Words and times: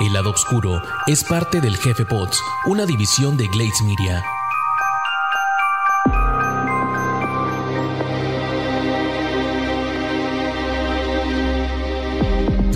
El 0.00 0.14
lado 0.14 0.30
oscuro 0.30 0.80
es 1.06 1.22
parte 1.22 1.60
del 1.60 1.76
Jefe 1.76 2.06
Pots, 2.06 2.42
una 2.64 2.86
división 2.86 3.36
de 3.36 3.48
Glades 3.48 3.82
Media. 3.82 4.24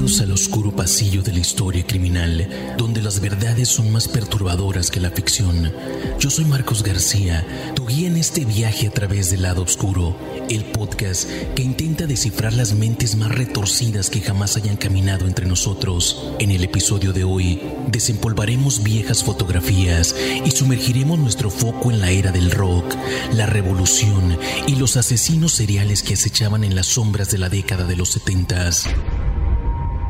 Al 0.04 0.32
oscuro 0.32 0.70
pasillo 0.70 1.22
de 1.22 1.32
la 1.32 1.38
historia 1.38 1.86
criminal, 1.86 2.46
donde 2.76 3.00
las 3.00 3.20
verdades 3.20 3.70
son 3.70 3.90
más 3.90 4.06
perturbadoras 4.06 4.90
que 4.90 5.00
la 5.00 5.10
ficción. 5.10 5.72
Yo 6.20 6.28
soy 6.28 6.44
Marcos 6.44 6.82
García, 6.82 7.72
tu 7.74 7.86
guía 7.86 8.08
en 8.08 8.18
este 8.18 8.44
viaje 8.44 8.86
a 8.86 8.90
través 8.90 9.30
del 9.30 9.42
lado 9.42 9.62
oscuro, 9.62 10.14
el 10.50 10.66
podcast 10.66 11.26
que 11.54 11.62
intenta 11.62 12.06
descifrar 12.06 12.52
las 12.52 12.74
mentes 12.74 13.16
más 13.16 13.34
retorcidas 13.34 14.10
que 14.10 14.20
jamás 14.20 14.58
hayan 14.58 14.76
caminado 14.76 15.26
entre 15.26 15.46
nosotros. 15.46 16.22
En 16.38 16.50
el 16.50 16.62
episodio 16.64 17.14
de 17.14 17.24
hoy, 17.24 17.62
desempolvaremos 17.90 18.82
viejas 18.82 19.24
fotografías 19.24 20.14
y 20.44 20.50
sumergiremos 20.50 21.18
nuestro 21.18 21.48
foco 21.48 21.90
en 21.90 22.00
la 22.00 22.10
era 22.10 22.30
del 22.30 22.50
rock, 22.50 22.94
la 23.32 23.46
revolución 23.46 24.38
y 24.66 24.76
los 24.76 24.98
asesinos 24.98 25.52
seriales 25.52 26.02
que 26.02 26.12
acechaban 26.12 26.62
en 26.62 26.74
las 26.74 26.88
sombras 26.88 27.30
de 27.30 27.38
la 27.38 27.48
década 27.48 27.84
de 27.84 27.96
los 27.96 28.10
setentas. 28.10 28.86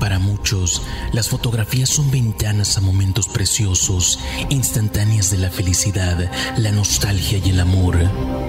Para 0.05 0.19
muchos, 0.19 0.83
las 1.13 1.31
fotografías 1.31 1.89
son 1.89 2.11
ventanas 2.11 2.77
a 2.77 2.83
momentos 2.83 3.27
preciosos, 3.27 4.19
instantáneas 4.51 5.31
de 5.31 5.39
la 5.39 5.49
felicidad, 5.49 6.31
la 6.59 6.73
nostalgia 6.73 7.39
y 7.43 7.49
el 7.49 7.59
amor. 7.59 7.97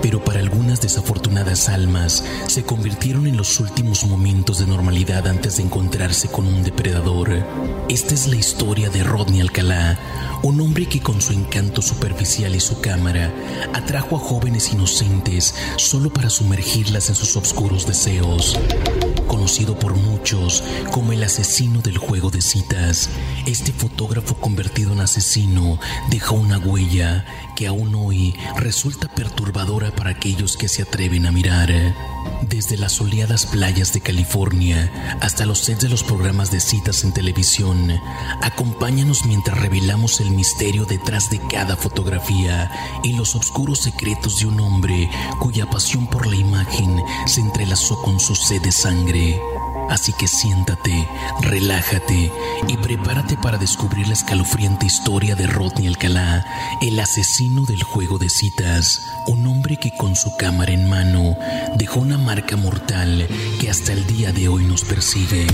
Pero 0.02 0.22
para 0.22 0.42
algunas 0.42 0.82
desafortunadas 0.82 1.70
almas, 1.70 2.26
se 2.48 2.64
convirtieron 2.66 3.26
en 3.26 3.38
los 3.38 3.58
últimos 3.62 4.04
momentos 4.04 4.60
de 4.60 4.68
normalidad 4.68 5.30
antes 5.30 5.56
de 5.56 5.64
encontrarse 5.64 6.28
con 6.28 6.46
un 6.46 6.62
depredador. 6.62 7.32
Esta 7.88 8.14
es 8.16 8.28
la 8.28 8.36
historia 8.36 8.90
de 8.90 9.06
Rodney 9.06 9.40
Alcalá, 9.40 9.98
un 10.44 10.60
hombre 10.60 10.90
que 10.90 11.00
con 11.00 11.22
su 11.22 11.32
encanto 11.32 11.82
superficial 11.82 12.54
y 12.54 12.60
su 12.60 12.82
cámara 12.82 13.32
atrajo 13.74 14.18
a 14.18 14.20
jóvenes 14.20 14.74
inocentes 14.74 15.56
solo 15.78 16.12
para 16.12 16.30
sumergirlas 16.30 17.08
en 17.08 17.16
sus 17.16 17.38
oscuros 17.38 17.88
deseos 17.88 18.60
conocido 19.28 19.78
por 19.78 19.96
muchos 19.96 20.64
como 20.92 21.12
el 21.12 21.24
asesino 21.24 21.82
del 21.82 21.98
juego 21.98 22.30
de 22.30 22.42
citas. 22.42 23.10
Este 23.46 23.72
fotógrafo 23.72 24.36
convertido 24.36 24.94
en 24.94 25.02
asesino 25.02 25.80
deja 26.10 26.32
una 26.32 26.58
huella 26.58 27.26
que 27.56 27.68
aún 27.68 27.94
hoy 27.94 28.36
resulta 28.56 29.08
perturbadora 29.08 29.92
para 29.92 30.10
aquellos 30.10 30.58
que 30.58 30.68
se 30.68 30.82
atreven 30.82 31.28
a 31.28 31.32
mirar. 31.32 31.72
Desde 32.50 32.76
las 32.76 32.94
soleadas 32.94 33.46
playas 33.46 33.94
de 33.94 34.02
California 34.02 34.92
hasta 35.22 35.46
los 35.46 35.60
sets 35.60 35.82
de 35.82 35.90
los 35.90 36.04
programas 36.04 36.50
de 36.50 36.60
citas 36.60 37.04
en 37.04 37.14
televisión, 37.14 37.92
acompáñanos 38.42 39.26
mientras 39.26 39.60
revelamos 39.60 40.22
el 40.22 40.32
misterio 40.32 40.86
detrás 40.86 41.30
de 41.30 41.40
cada 41.48 41.76
fotografía 41.76 42.72
y 43.04 43.14
los 43.14 43.36
oscuros 43.36 43.80
secretos 43.80 44.40
de 44.40 44.48
un 44.48 44.60
hombre 44.60 45.08
cuya 45.40 45.70
pasión 45.70 46.08
por 46.08 46.26
la 46.26 46.36
imagen 46.36 47.00
se 47.28 47.42
entrelazó 47.42 48.02
con 48.02 48.20
su 48.20 48.34
sed 48.36 48.62
de 48.64 48.72
sangre. 48.72 49.40
Así 49.90 50.14
que 50.14 50.28
siéntate, 50.28 51.08
relájate 51.42 52.32
y 52.68 52.78
prepárate 52.78 53.38
para 53.38 53.58
descubrir 53.58 54.08
la 54.08 54.14
escalofriante 54.14 54.86
historia 54.86 55.36
de 55.36 55.48
Rodney 55.48 55.88
Alcalá, 55.88 56.46
el 56.82 57.00
asesino 57.00 57.66
del 57.66 57.84
juego 57.84 58.18
de 58.18 58.30
citas, 58.30 59.08
un 59.28 59.46
hombre 59.48 59.78
que 59.78 59.92
con 59.96 60.16
su 60.16 60.36
cámara 60.38 60.72
en 60.72 60.90
mano 60.90 61.38
dejó 61.78 62.00
una 62.00 62.18
marca 62.18 62.58
mortal 62.58 63.28
que 63.60 63.70
hasta 63.70 63.94
el 63.94 64.06
día 64.08 64.32
de 64.32 64.48
hoy 64.48 64.66
nos 64.66 64.84
persigue. 64.84 65.48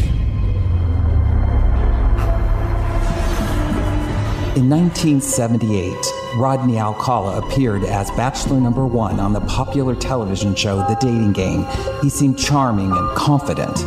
In 4.53 4.67
1978, 4.67 6.20
Rodney 6.35 6.77
Alcala 6.77 7.39
appeared 7.39 7.83
as 7.83 8.09
Bachelor 8.11 8.61
Number 8.61 8.85
One 8.85 9.19
on 9.19 9.33
the 9.33 9.41
popular 9.41 9.95
television 9.95 10.55
show 10.55 10.77
The 10.77 10.95
Dating 11.01 11.33
Game. 11.33 11.65
He 12.01 12.09
seemed 12.09 12.39
charming 12.39 12.89
and 12.89 13.17
confident. 13.17 13.77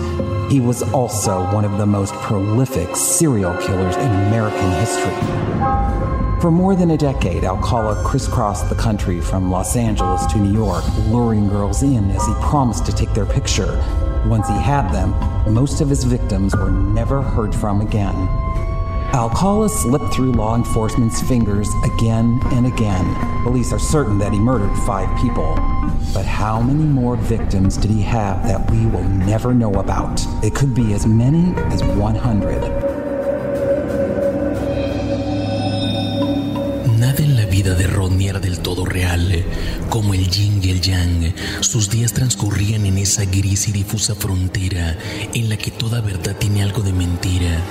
He 0.52 0.60
was 0.60 0.82
also 0.92 1.50
one 1.54 1.64
of 1.64 1.78
the 1.78 1.86
most 1.86 2.12
prolific 2.16 2.94
serial 2.96 3.56
killers 3.62 3.96
in 3.96 4.10
American 4.26 4.70
history. 4.72 5.14
For 6.42 6.50
more 6.50 6.76
than 6.76 6.90
a 6.90 6.98
decade, 6.98 7.44
Alcala 7.44 8.04
crisscrossed 8.04 8.68
the 8.68 8.74
country 8.74 9.22
from 9.22 9.50
Los 9.50 9.74
Angeles 9.74 10.26
to 10.26 10.38
New 10.38 10.52
York, 10.52 10.84
luring 11.06 11.48
girls 11.48 11.82
in 11.82 12.10
as 12.10 12.26
he 12.26 12.34
promised 12.34 12.84
to 12.84 12.92
take 12.92 13.14
their 13.14 13.24
picture. 13.24 13.82
Once 14.26 14.48
he 14.48 14.54
had 14.54 14.90
them, 14.90 15.14
most 15.52 15.80
of 15.80 15.88
his 15.88 16.04
victims 16.04 16.54
were 16.54 16.70
never 16.70 17.22
heard 17.22 17.54
from 17.54 17.80
again. 17.80 18.43
Alcala 19.14 19.68
slipped 19.68 20.12
through 20.12 20.32
law 20.32 20.56
enforcement's 20.56 21.22
fingers 21.22 21.70
again 21.84 22.40
and 22.50 22.66
again. 22.66 23.06
Police 23.44 23.72
are 23.72 23.78
certain 23.78 24.18
that 24.18 24.32
he 24.32 24.40
murdered 24.40 24.76
five 24.78 25.08
people. 25.22 25.54
But 26.12 26.26
how 26.26 26.60
many 26.60 26.82
more 26.82 27.14
victims 27.14 27.76
did 27.76 27.92
he 27.92 28.02
have 28.02 28.42
that 28.48 28.68
we 28.72 28.86
will 28.86 29.04
never 29.04 29.54
know 29.54 29.74
about? 29.74 30.20
It 30.42 30.56
could 30.56 30.74
be 30.74 30.94
as 30.94 31.06
many 31.06 31.54
as 31.72 31.80
100. 31.84 32.18
Nada 36.98 37.22
en 37.22 37.36
la 37.36 37.46
vida 37.46 37.76
de 37.76 37.86
Rodney 37.86 38.26
era 38.26 38.40
del 38.40 38.58
todo 38.62 38.84
real. 38.84 39.30
Eh, 39.30 39.44
como 39.90 40.14
el 40.14 40.28
yin 40.28 40.60
y 40.60 40.70
el 40.70 40.80
yang, 40.80 41.32
sus 41.60 41.88
días 41.88 42.12
transcurrían 42.12 42.84
en 42.84 42.98
esa 42.98 43.24
gris 43.26 43.68
y 43.68 43.72
difusa 43.72 44.16
frontera 44.16 44.98
en 45.34 45.48
la 45.48 45.56
que 45.56 45.70
toda 45.70 46.00
verdad 46.00 46.34
tiene 46.36 46.64
algo 46.64 46.82
de 46.82 46.92
mentira 46.92 47.62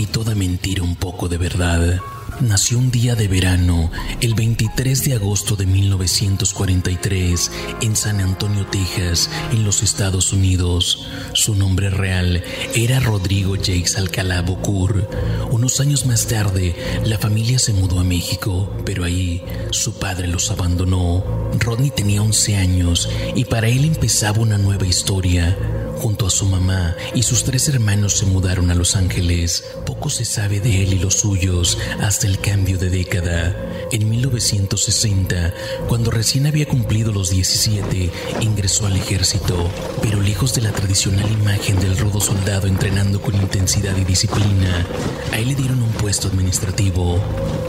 y 0.00 0.06
toda 0.06 0.34
mentira 0.34 0.82
un 0.82 0.96
poco 0.96 1.28
de 1.28 1.36
verdad. 1.36 2.00
Nació 2.40 2.78
un 2.78 2.90
día 2.90 3.14
de 3.16 3.28
verano, 3.28 3.90
el 4.22 4.32
23 4.32 5.04
de 5.04 5.14
agosto 5.14 5.56
de 5.56 5.66
1943, 5.66 7.50
en 7.82 7.94
San 7.94 8.18
Antonio, 8.20 8.64
Texas, 8.64 9.28
en 9.52 9.62
los 9.62 9.82
Estados 9.82 10.32
Unidos. 10.32 11.06
Su 11.34 11.54
nombre 11.54 11.90
real 11.90 12.42
era 12.74 12.98
Rodrigo 12.98 13.56
Jakes 13.56 13.96
Alcalá 13.96 14.40
Bocur. 14.40 15.06
Unos 15.50 15.80
años 15.80 16.06
más 16.06 16.26
tarde, 16.28 16.74
la 17.04 17.18
familia 17.18 17.58
se 17.58 17.74
mudó 17.74 18.00
a 18.00 18.04
México, 18.04 18.74
pero 18.86 19.04
ahí 19.04 19.44
su 19.70 19.98
padre 19.98 20.28
los 20.28 20.50
abandonó. 20.50 21.22
Rodney 21.58 21.90
tenía 21.90 22.22
11 22.22 22.56
años 22.56 23.10
y 23.34 23.44
para 23.44 23.68
él 23.68 23.84
empezaba 23.84 24.38
una 24.38 24.56
nueva 24.56 24.86
historia. 24.86 25.58
Junto 26.00 26.26
a 26.26 26.30
su 26.30 26.46
mamá 26.46 26.96
y 27.14 27.24
sus 27.24 27.44
tres 27.44 27.68
hermanos 27.68 28.16
se 28.16 28.24
mudaron 28.24 28.70
a 28.70 28.74
Los 28.74 28.96
Ángeles. 28.96 29.62
Poco 29.84 30.08
se 30.08 30.24
sabe 30.24 30.58
de 30.58 30.82
él 30.82 30.94
y 30.94 30.98
los 30.98 31.16
suyos 31.16 31.76
hasta 32.00 32.26
el 32.26 32.38
cambio 32.38 32.78
de 32.78 32.88
década. 32.88 33.54
En 33.92 34.08
1960, 34.08 35.52
cuando 35.88 36.10
recién 36.10 36.46
había 36.46 36.66
cumplido 36.66 37.12
los 37.12 37.28
17, 37.28 38.10
ingresó 38.40 38.86
al 38.86 38.96
ejército, 38.96 39.70
pero 40.00 40.22
lejos 40.22 40.54
de 40.54 40.62
la 40.62 40.72
tradicional 40.72 41.30
imagen 41.30 41.78
del 41.78 41.98
rudo 41.98 42.22
soldado 42.22 42.66
entrenando 42.66 43.20
con 43.20 43.34
intensidad 43.34 43.94
y 43.98 44.04
disciplina, 44.04 44.86
a 45.32 45.38
él 45.38 45.48
le 45.48 45.54
dieron 45.54 45.82
un 45.82 45.92
puesto 45.92 46.28
administrativo. 46.28 47.20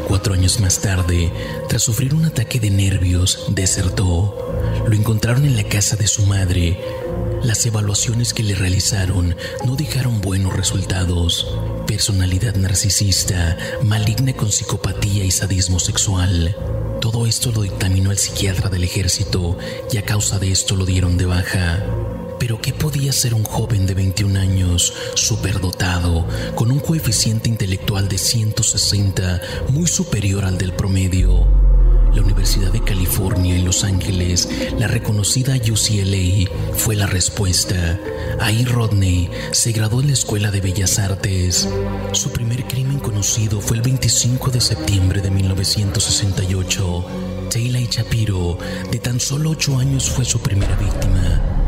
Cuatro 0.07 0.35
años 0.35 0.61
más 0.61 0.79
tarde, 0.79 1.33
tras 1.67 1.83
sufrir 1.83 2.13
un 2.13 2.23
ataque 2.23 2.61
de 2.61 2.69
nervios, 2.69 3.47
desertó. 3.49 4.37
Lo 4.87 4.95
encontraron 4.95 5.43
en 5.43 5.57
la 5.57 5.63
casa 5.63 5.97
de 5.97 6.07
su 6.07 6.25
madre, 6.25 6.79
las 7.43 7.65
evaluaciones 7.65 8.33
que 8.33 8.43
le 8.43 8.55
realizaron 8.55 9.35
no 9.65 9.75
dejaron 9.75 10.21
buenos 10.21 10.55
resultados. 10.55 11.47
Personalidad 11.87 12.55
narcisista, 12.55 13.57
maligna 13.83 14.33
con 14.33 14.51
psicopatía 14.51 15.23
y 15.23 15.31
sadismo 15.31 15.79
sexual. 15.79 16.55
Todo 17.01 17.25
esto 17.25 17.51
lo 17.51 17.63
dictaminó 17.63 18.11
el 18.11 18.17
psiquiatra 18.17 18.69
del 18.69 18.83
ejército 18.83 19.57
y 19.91 19.97
a 19.97 20.03
causa 20.03 20.37
de 20.37 20.51
esto 20.51 20.75
lo 20.75 20.85
dieron 20.85 21.17
de 21.17 21.25
baja. 21.25 21.83
Pero 22.39 22.61
¿qué 22.61 22.73
podía 22.73 23.11
ser 23.11 23.33
un 23.33 23.43
joven 23.43 23.85
de 23.85 23.95
21 23.95 24.39
años, 24.39 24.93
superdotado, 25.15 26.27
con 26.55 26.71
un 26.71 26.79
coeficiente 26.79 27.49
intelectual 27.49 28.07
de 28.07 28.17
160 28.17 29.41
muy 29.69 29.87
superior 29.87 30.45
al 30.45 30.57
del 30.57 30.73
promedio? 30.73 31.60
La 32.13 32.21
Universidad 32.21 32.71
de 32.71 32.83
California 32.83 33.55
en 33.55 33.63
Los 33.63 33.83
Ángeles, 33.83 34.49
la 34.77 34.87
reconocida 34.87 35.55
UCLA, 35.55 36.49
fue 36.73 36.95
la 36.95 37.07
respuesta. 37.07 37.99
Ahí 38.39 38.65
Rodney 38.65 39.29
se 39.51 39.71
graduó 39.71 40.01
en 40.01 40.07
la 40.07 40.13
Escuela 40.13 40.51
de 40.51 40.59
Bellas 40.59 40.99
Artes. 40.99 41.69
Su 42.11 42.31
primer 42.31 42.65
crimen 42.65 42.99
conocido 42.99 43.61
fue 43.61 43.77
el 43.77 43.83
25 43.83 44.51
de 44.51 44.59
septiembre 44.59 45.21
de 45.21 45.31
1968. 45.31 47.05
Taylor 47.49 47.81
Shapiro, 47.83 48.57
de 48.91 48.99
tan 48.99 49.19
solo 49.19 49.51
ocho 49.51 49.77
años, 49.77 50.09
fue 50.09 50.25
su 50.25 50.39
primera 50.39 50.75
víctima. 50.75 51.60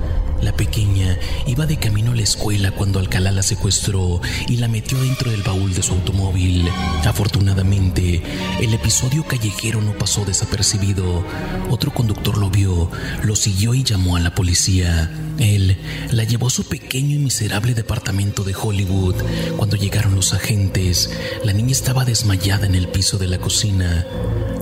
La 0.44 0.52
pequeña 0.52 1.18
iba 1.48 1.66
de 1.66 1.78
camino 1.78 2.12
a 2.12 2.16
la 2.16 2.22
escuela 2.22 2.72
cuando 2.72 3.00
Alcalá 3.00 3.32
la 3.32 3.44
secuestró 3.44 4.20
y 4.50 4.58
la 4.58 4.68
metió 4.68 5.00
dentro 5.00 5.32
del 5.32 5.42
baúl 5.42 5.74
de 5.74 5.82
su 5.82 5.94
automóvil. 5.94 6.68
Afortunadamente, 7.06 8.22
el 8.60 8.74
episodio 8.74 9.24
callejero 9.24 9.82
no 9.82 9.98
pasó 9.98 10.26
desapercibido. 10.26 11.24
Otro 11.70 11.94
conductor 11.94 12.38
lo 12.38 12.50
vio, 12.50 12.92
lo 13.24 13.38
siguió 13.38 13.74
y 13.74 13.84
llamó 13.84 14.18
a 14.18 14.20
la 14.20 14.36
policía. 14.36 15.10
Él 15.40 15.78
la 16.12 16.26
llevó 16.26 16.48
a 16.48 16.52
su 16.52 16.66
pequeño 16.66 17.16
y 17.16 17.20
miserable 17.20 17.74
departamento 17.74 18.44
de 18.44 18.54
Hollywood. 18.54 19.16
Cuando 19.56 19.78
llegaron 19.78 20.14
los 20.14 20.34
agentes, 20.34 21.10
la 21.46 21.54
niña 21.54 21.72
estaba 21.72 22.04
desmayada 22.04 22.66
en 22.66 22.76
el 22.76 22.90
piso 22.90 23.18
de 23.18 23.28
la 23.28 23.38
cocina. 23.38 24.06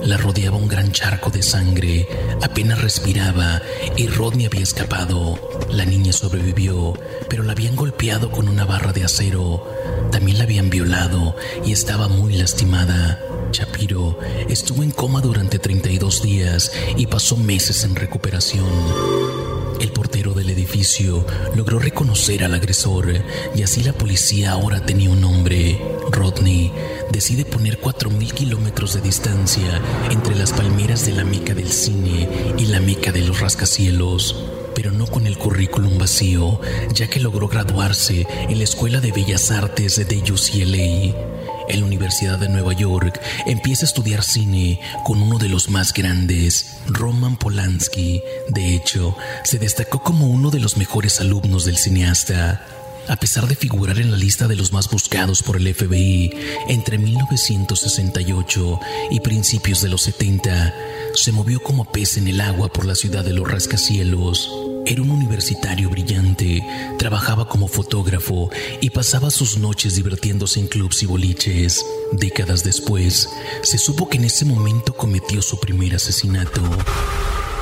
La 0.04 0.16
rodeaba 0.16 0.56
un 0.56 0.66
gran 0.66 0.90
charco 0.90 1.30
de 1.30 1.42
sangre, 1.42 2.08
apenas 2.42 2.82
respiraba 2.82 3.62
y 3.96 4.08
Rodney 4.08 4.46
había 4.46 4.62
escapado. 4.62 5.38
La 5.70 5.84
niña 5.84 6.12
sobrevivió, 6.12 6.94
pero 7.28 7.44
la 7.44 7.52
habían 7.52 7.76
golpeado 7.76 8.30
con 8.30 8.48
una 8.48 8.64
barra 8.64 8.92
de 8.92 9.04
acero. 9.04 9.64
También 10.10 10.38
la 10.38 10.44
habían 10.44 10.70
violado 10.70 11.36
y 11.64 11.72
estaba 11.72 12.08
muy 12.08 12.34
lastimada. 12.34 13.20
Shapiro 13.52 14.18
estuvo 14.48 14.82
en 14.82 14.90
coma 14.90 15.20
durante 15.20 15.58
32 15.58 16.22
días 16.22 16.72
y 16.96 17.06
pasó 17.06 17.36
meses 17.36 17.84
en 17.84 17.94
recuperación. 17.94 19.61
El 19.82 19.90
portero 19.90 20.32
del 20.32 20.48
edificio 20.48 21.26
logró 21.56 21.80
reconocer 21.80 22.44
al 22.44 22.54
agresor 22.54 23.12
y 23.52 23.64
así 23.64 23.82
la 23.82 23.92
policía 23.92 24.52
ahora 24.52 24.86
tenía 24.86 25.10
un 25.10 25.20
nombre. 25.20 25.76
Rodney 26.12 26.70
decide 27.10 27.44
poner 27.44 27.80
4.000 27.80 28.32
kilómetros 28.32 28.94
de 28.94 29.00
distancia 29.00 29.82
entre 30.08 30.36
las 30.36 30.52
palmeras 30.52 31.04
de 31.04 31.14
la 31.14 31.24
meca 31.24 31.52
del 31.52 31.72
cine 31.72 32.28
y 32.56 32.66
la 32.66 32.78
meca 32.78 33.10
de 33.10 33.22
los 33.22 33.40
rascacielos 33.40 34.36
pero 34.72 34.92
no 34.92 35.06
con 35.06 35.26
el 35.26 35.36
currículum 35.36 35.98
vacío, 35.98 36.60
ya 36.94 37.10
que 37.10 37.20
logró 37.20 37.46
graduarse 37.46 38.26
en 38.30 38.56
la 38.56 38.64
Escuela 38.64 39.00
de 39.00 39.12
Bellas 39.12 39.50
Artes 39.50 39.96
de 39.96 40.16
UCLA. 40.32 41.31
En 41.68 41.80
la 41.80 41.86
Universidad 41.86 42.38
de 42.38 42.48
Nueva 42.48 42.72
York 42.72 43.20
empieza 43.46 43.84
a 43.84 43.88
estudiar 43.88 44.22
cine 44.22 44.80
con 45.04 45.22
uno 45.22 45.38
de 45.38 45.48
los 45.48 45.70
más 45.70 45.92
grandes, 45.92 46.78
Roman 46.86 47.36
Polanski. 47.36 48.22
De 48.48 48.74
hecho, 48.74 49.16
se 49.44 49.58
destacó 49.58 50.02
como 50.02 50.26
uno 50.26 50.50
de 50.50 50.60
los 50.60 50.76
mejores 50.76 51.20
alumnos 51.20 51.64
del 51.64 51.76
cineasta. 51.76 52.66
A 53.08 53.16
pesar 53.16 53.48
de 53.48 53.56
figurar 53.56 53.98
en 53.98 54.10
la 54.12 54.16
lista 54.16 54.46
de 54.46 54.54
los 54.54 54.72
más 54.72 54.88
buscados 54.88 55.42
por 55.42 55.56
el 55.56 55.74
FBI 55.74 56.30
entre 56.68 56.98
1968 56.98 58.80
y 59.10 59.20
principios 59.20 59.82
de 59.82 59.88
los 59.88 60.02
70, 60.02 60.74
se 61.14 61.32
movió 61.32 61.60
como 61.60 61.84
pez 61.84 62.16
en 62.16 62.28
el 62.28 62.40
agua 62.40 62.68
por 62.68 62.84
la 62.84 62.94
ciudad 62.94 63.24
de 63.24 63.32
los 63.32 63.50
rascacielos. 63.50 64.71
Era 64.84 65.00
un 65.00 65.10
universitario 65.10 65.88
brillante, 65.90 66.60
trabajaba 66.98 67.48
como 67.48 67.68
fotógrafo 67.68 68.50
y 68.80 68.90
pasaba 68.90 69.30
sus 69.30 69.56
noches 69.56 69.94
divirtiéndose 69.94 70.58
en 70.58 70.66
clubs 70.66 71.02
y 71.04 71.06
boliches. 71.06 71.86
Décadas 72.12 72.64
después, 72.64 73.28
se 73.62 73.78
supo 73.78 74.08
que 74.08 74.18
en 74.18 74.24
ese 74.24 74.44
momento 74.44 74.92
cometió 74.94 75.40
su 75.40 75.60
primer 75.60 75.94
asesinato. 75.94 76.62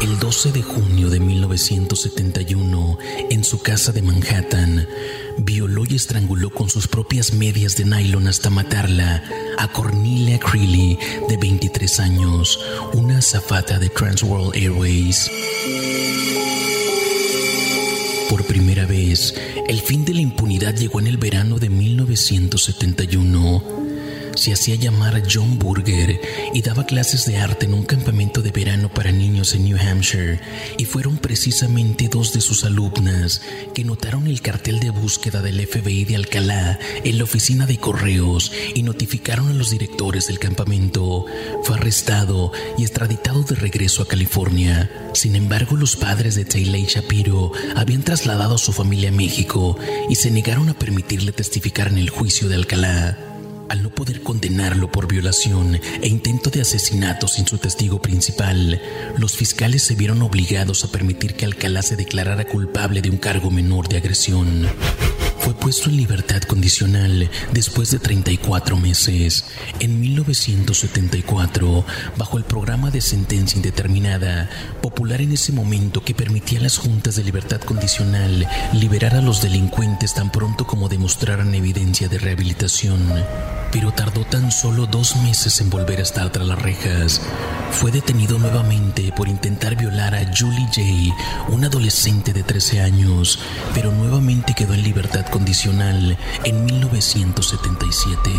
El 0.01 0.19
12 0.19 0.53
de 0.53 0.63
junio 0.63 1.11
de 1.11 1.21
1971, 1.21 2.99
en 3.29 3.45
su 3.45 3.61
casa 3.61 3.93
de 3.93 4.01
Manhattan, 4.01 4.89
violó 5.37 5.85
y 5.87 5.97
estranguló 5.97 6.49
con 6.49 6.71
sus 6.71 6.89
propias 6.89 7.35
medias 7.35 7.77
de 7.77 7.85
nylon 7.85 8.29
hasta 8.29 8.49
matarla 8.49 9.23
a 9.59 9.69
Cornelia 9.69 10.39
Creeley, 10.39 10.99
de 11.29 11.37
23 11.37 12.01
años, 12.01 12.59
una 12.95 13.19
azafata 13.19 13.79
de 13.79 13.91
Transworld 13.91 14.55
Airways. 14.55 15.31
Por 18.41 18.49
primera 18.49 18.87
vez, 18.87 19.35
el 19.69 19.83
fin 19.83 20.07
de 20.07 20.15
la 20.15 20.23
impunidad 20.23 20.75
llegó 20.75 20.99
en 20.99 21.09
el 21.09 21.19
verano 21.19 21.59
de 21.59 21.69
1971 21.69 23.90
se 24.35 24.53
hacía 24.53 24.75
llamar 24.77 25.23
John 25.31 25.59
Burger 25.59 26.21
y 26.53 26.63
daba 26.63 26.87
clases 26.87 27.27
de 27.27 27.37
arte 27.37 27.67
en 27.67 27.75
un 27.75 27.85
campamento 27.85 28.43
de 28.43 28.51
verano 28.51 28.89
para 28.89 29.13
niños 29.13 29.55
en 29.55 29.65
New 29.65 29.79
Hampshire 29.79 30.41
y 30.79 30.85
fueron 30.85 31.19
precisamente 31.19 32.09
dos 32.09 32.33
de 32.33 32.41
sus 32.41 32.65
alumnas 32.65 33.43
que 33.75 33.85
notaron 33.85 34.27
el 34.27 34.41
cartel 34.41 34.81
de 34.81 34.91
búsqueda 34.91 35.43
del 35.43 35.67
FBI 35.67 36.05
de 36.05 36.17
Alcalá 36.17 36.79
en 37.05 37.19
la 37.19 37.25
oficina 37.25 37.67
de 37.67 37.79
correos 37.79 38.53
y 38.75 38.83
notificaron 38.83 39.49
a 39.49 39.55
los 39.55 39.71
directores 39.71 40.27
del 40.27 40.39
campamento. 40.39 41.27
Fue 41.65 41.77
arrestado 41.77 42.53
y 42.79 42.83
extraditado 42.83 43.43
de 43.43 43.57
regreso 43.57 44.03
a 44.03 44.09
California. 44.09 44.91
Sin 45.15 45.37
embargo, 45.37 45.77
los 45.77 45.97
padres 45.97 46.35
de 46.35 46.45
Taylor 46.45 46.81
Shapiro 46.81 47.53
habían 47.77 48.03
trasladado 48.03 48.55
a 48.55 48.59
su 48.59 48.73
familia 48.73 49.11
a 49.11 49.13
México 49.13 49.77
y 50.09 50.15
se 50.15 50.31
negaron 50.31 50.69
a 50.69 50.75
permitirle 50.75 51.33
testificar 51.33 51.89
en 51.89 51.99
el 51.99 52.11
juicio 52.11 52.49
de 52.49 52.55
Alcalá. 52.55 53.30
Al 53.71 53.85
no 53.85 53.91
poder 53.91 54.25
condenarlo 54.25 54.91
por 54.91 55.07
violación 55.07 55.81
e 56.03 56.09
intento 56.09 56.51
de 56.51 56.61
asesinato 56.61 57.29
sin 57.29 57.47
su 57.47 57.57
testigo 57.59 58.03
principal, 58.03 58.83
los 59.17 59.37
fiscales 59.37 59.85
se 59.85 59.95
vieron 59.95 60.23
obligados 60.23 60.83
a 60.83 60.91
permitir 60.91 61.35
que 61.35 61.45
Alcalá 61.45 61.81
se 61.83 61.95
declarara 61.95 62.47
culpable 62.47 63.01
de 63.01 63.11
un 63.11 63.19
cargo 63.19 63.49
menor 63.53 63.89
de 63.89 63.99
agresión. 63.99 64.67
Fue 65.39 65.55
puesto 65.55 65.89
en 65.89 65.99
libertad 65.99 66.43
condicional 66.43 67.31
después 67.53 67.93
de 67.93 68.01
34 68.01 68.77
meses. 68.77 69.45
En 69.79 70.01
1974, 70.01 71.87
bajo 72.17 72.39
el 72.39 72.45
programa 72.45 72.91
de 72.91 73.01
sentencia 73.01 73.57
indeterminada, 73.57 74.51
popular 74.83 75.21
en 75.21 75.31
ese 75.31 75.53
momento 75.53 76.03
que 76.03 76.13
permitía 76.13 76.59
a 76.59 76.63
las 76.65 76.77
juntas 76.77 77.15
de 77.15 77.23
libertad 77.23 77.61
condicional 77.61 78.49
liberar 78.73 79.15
a 79.15 79.23
los 79.23 79.41
delincuentes 79.43 80.13
tan 80.15 80.33
pronto 80.33 80.67
como 80.67 80.89
demostraran 80.89 81.55
evidencia 81.55 82.09
de 82.09 82.19
rehabilitación 82.19 83.01
pero 83.73 83.93
tardó 83.93 84.25
tan 84.25 84.51
solo 84.51 84.87
dos 84.87 85.17
meses 85.17 85.61
en 85.61 85.71
volver 85.71 86.01
a 86.01 86.03
estar 86.03 86.31
tras 86.31 86.47
las 86.47 86.61
rejas. 86.61 87.21
Fue 87.71 87.91
detenido 87.91 88.39
nuevamente 88.39 89.13
por 89.13 89.29
intentar 89.29 89.77
violar 89.77 90.15
a 90.15 90.27
Julie 90.37 90.69
Jay, 90.73 91.13
una 91.49 91.69
adolescente 91.69 92.33
de 92.33 92.43
13 92.43 92.81
años, 92.81 93.39
pero 93.75 93.93
nuevamente 93.93 94.55
quedó 94.55 94.75
en 94.75 94.83
libertad 94.83 95.27
condicional 95.27 96.19
en 96.45 96.65
1977. 96.65 98.31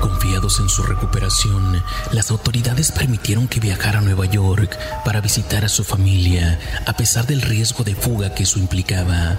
Confiados 0.00 0.60
en 0.60 0.68
su 0.68 0.82
recuperación, 0.82 1.82
las 2.12 2.30
autoridades 2.30 2.92
permitieron 2.92 3.48
que 3.48 3.60
viajara 3.60 3.98
a 3.98 4.02
Nueva 4.02 4.26
York 4.26 4.78
para 5.04 5.20
visitar 5.20 5.64
a 5.64 5.68
su 5.68 5.82
familia, 5.82 6.58
a 6.86 6.92
pesar 6.92 7.26
del 7.26 7.42
riesgo 7.42 7.84
de 7.84 7.94
fuga 7.94 8.34
que 8.34 8.44
eso 8.44 8.58
implicaba. 8.58 9.38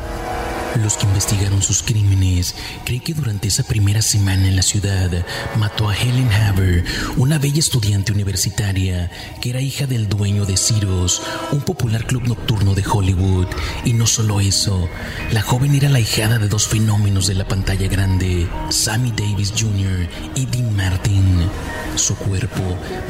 Los 0.83 0.97
que 0.97 1.05
investigaron 1.05 1.61
sus 1.61 1.83
crímenes 1.83 2.53
creen 2.83 3.01
que 3.01 3.13
durante 3.13 3.47
esa 3.47 3.63
primera 3.63 4.01
semana 4.01 4.47
en 4.47 4.57
la 4.57 4.61
ciudad 4.61 5.09
mató 5.57 5.89
a 5.89 5.95
Helen 5.95 6.29
Haber, 6.31 6.83
una 7.15 7.39
bella 7.39 7.59
estudiante 7.59 8.11
universitaria 8.11 9.09
que 9.41 9.51
era 9.51 9.61
hija 9.61 9.87
del 9.87 10.09
dueño 10.09 10.45
de 10.45 10.57
Ciros, 10.57 11.21
un 11.53 11.61
popular 11.61 12.05
club 12.05 12.23
nocturno 12.27 12.75
de 12.75 12.83
Hollywood. 12.85 13.47
Y 13.85 13.93
no 13.93 14.05
solo 14.05 14.41
eso, 14.41 14.89
la 15.31 15.41
joven 15.41 15.75
era 15.75 15.87
la 15.87 16.01
hijada 16.01 16.39
de 16.39 16.49
dos 16.49 16.67
fenómenos 16.67 17.27
de 17.27 17.35
la 17.35 17.47
pantalla 17.47 17.87
grande, 17.87 18.47
Sammy 18.69 19.11
Davis 19.11 19.53
Jr. 19.57 20.09
y 20.35 20.45
Dean 20.45 20.75
Martin. 20.75 21.49
Su 21.95 22.15
cuerpo, 22.17 22.61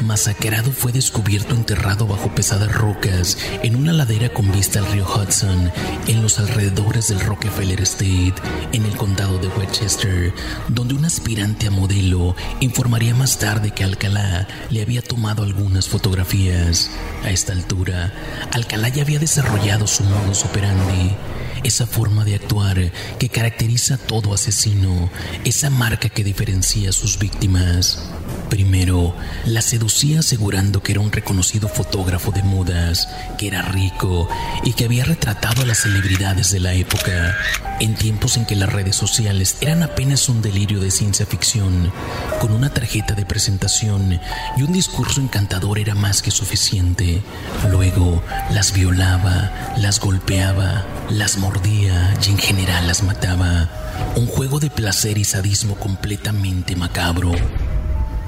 masacrado, 0.04 0.70
fue 0.70 0.92
descubierto 0.92 1.56
enterrado 1.56 2.06
bajo 2.06 2.32
pesadas 2.32 2.72
rocas 2.72 3.36
en 3.64 3.74
una 3.74 3.92
ladera 3.92 4.28
con 4.28 4.52
vista 4.52 4.78
al 4.78 4.86
río 4.92 5.04
Hudson, 5.04 5.72
en 6.06 6.22
los 6.22 6.38
alrededores 6.38 7.08
del 7.08 7.18
Rockefeller 7.18 7.55
State, 7.62 8.34
en 8.72 8.84
el 8.84 8.96
condado 8.96 9.38
de 9.38 9.48
Westchester, 9.48 10.32
donde 10.68 10.94
un 10.94 11.04
aspirante 11.04 11.66
a 11.66 11.70
modelo 11.70 12.36
informaría 12.60 13.14
más 13.14 13.38
tarde 13.38 13.70
que 13.70 13.82
Alcalá 13.82 14.46
le 14.68 14.82
había 14.82 15.00
tomado 15.00 15.42
algunas 15.42 15.88
fotografías. 15.88 16.90
A 17.24 17.30
esta 17.30 17.52
altura, 17.52 18.12
Alcalá 18.52 18.90
ya 18.90 19.02
había 19.02 19.18
desarrollado 19.18 19.86
su 19.86 20.04
modus 20.04 20.44
operandi 20.44 21.16
esa 21.64 21.86
forma 21.86 22.24
de 22.24 22.34
actuar 22.34 22.92
que 23.18 23.28
caracteriza 23.28 23.94
a 23.94 23.98
todo 23.98 24.34
asesino, 24.34 25.10
esa 25.44 25.70
marca 25.70 26.08
que 26.08 26.24
diferencia 26.24 26.90
a 26.90 26.92
sus 26.92 27.18
víctimas. 27.18 28.04
Primero, 28.48 29.14
la 29.44 29.60
seducía 29.60 30.20
asegurando 30.20 30.80
que 30.80 30.92
era 30.92 31.00
un 31.00 31.10
reconocido 31.10 31.68
fotógrafo 31.68 32.30
de 32.30 32.44
modas, 32.44 33.08
que 33.38 33.48
era 33.48 33.62
rico 33.62 34.28
y 34.64 34.72
que 34.72 34.84
había 34.84 35.04
retratado 35.04 35.62
a 35.62 35.66
las 35.66 35.78
celebridades 35.78 36.52
de 36.52 36.60
la 36.60 36.72
época, 36.72 37.36
en 37.80 37.96
tiempos 37.96 38.36
en 38.36 38.46
que 38.46 38.54
las 38.54 38.72
redes 38.72 38.94
sociales 38.94 39.56
eran 39.60 39.82
apenas 39.82 40.28
un 40.28 40.42
delirio 40.42 40.80
de 40.80 40.92
ciencia 40.92 41.26
ficción. 41.26 41.92
Con 42.40 42.52
una 42.52 42.72
tarjeta 42.72 43.14
de 43.14 43.26
presentación 43.26 44.20
y 44.56 44.62
un 44.62 44.72
discurso 44.72 45.20
encantador 45.20 45.80
era 45.80 45.96
más 45.96 46.22
que 46.22 46.30
suficiente. 46.30 47.22
Luego, 47.70 48.22
las 48.52 48.72
violaba, 48.72 49.74
las 49.76 49.98
golpeaba, 49.98 50.84
las 51.10 51.36
mordía 51.38 52.14
y 52.24 52.30
en 52.30 52.38
general 52.38 52.86
las 52.86 53.02
mataba. 53.02 53.68
Un 54.14 54.26
juego 54.26 54.60
de 54.60 54.70
placer 54.70 55.18
y 55.18 55.24
sadismo 55.24 55.74
completamente 55.74 56.76
macabro. 56.76 57.32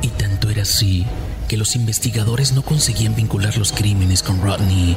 Y 0.03 0.09
tanto 0.09 0.51
era 0.51 0.63
así 0.63 1.07
que 1.49 1.57
los 1.57 1.75
investigadores 1.77 2.53
no 2.53 2.63
conseguían 2.63 3.17
vincular 3.17 3.57
los 3.57 3.73
crímenes 3.73 4.23
con 4.23 4.41
Rodney, 4.41 4.97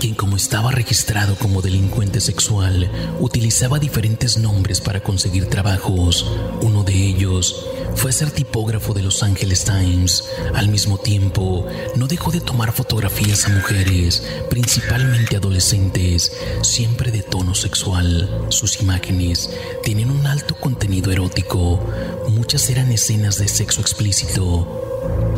quien 0.00 0.14
como 0.14 0.36
estaba 0.36 0.72
registrado 0.72 1.36
como 1.36 1.62
delincuente 1.62 2.20
sexual, 2.20 2.90
utilizaba 3.20 3.78
diferentes 3.78 4.36
nombres 4.36 4.80
para 4.80 5.00
conseguir 5.00 5.46
trabajos. 5.46 6.30
Uno 6.60 6.82
de 6.82 6.94
ellos 6.94 7.66
fue 7.96 8.12
ser 8.12 8.30
tipógrafo 8.30 8.94
de 8.94 9.02
Los 9.02 9.22
Angeles 9.22 9.64
Times. 9.64 10.24
Al 10.54 10.68
mismo 10.68 10.98
tiempo, 10.98 11.66
no 11.96 12.06
dejó 12.06 12.30
de 12.30 12.40
tomar 12.40 12.72
fotografías 12.72 13.46
a 13.46 13.48
mujeres, 13.48 14.22
principalmente 14.48 15.36
adolescentes, 15.36 16.32
siempre 16.62 17.10
de 17.10 17.22
tono 17.22 17.54
sexual. 17.54 18.46
Sus 18.50 18.80
imágenes 18.80 19.50
tienen 19.82 20.10
un 20.10 20.26
alto 20.26 20.54
contenido 20.54 21.10
erótico. 21.10 21.80
Muchas 22.28 22.68
eran 22.70 22.92
escenas 22.92 23.38
de 23.38 23.48
sexo 23.48 23.80
explícito. 23.80 24.82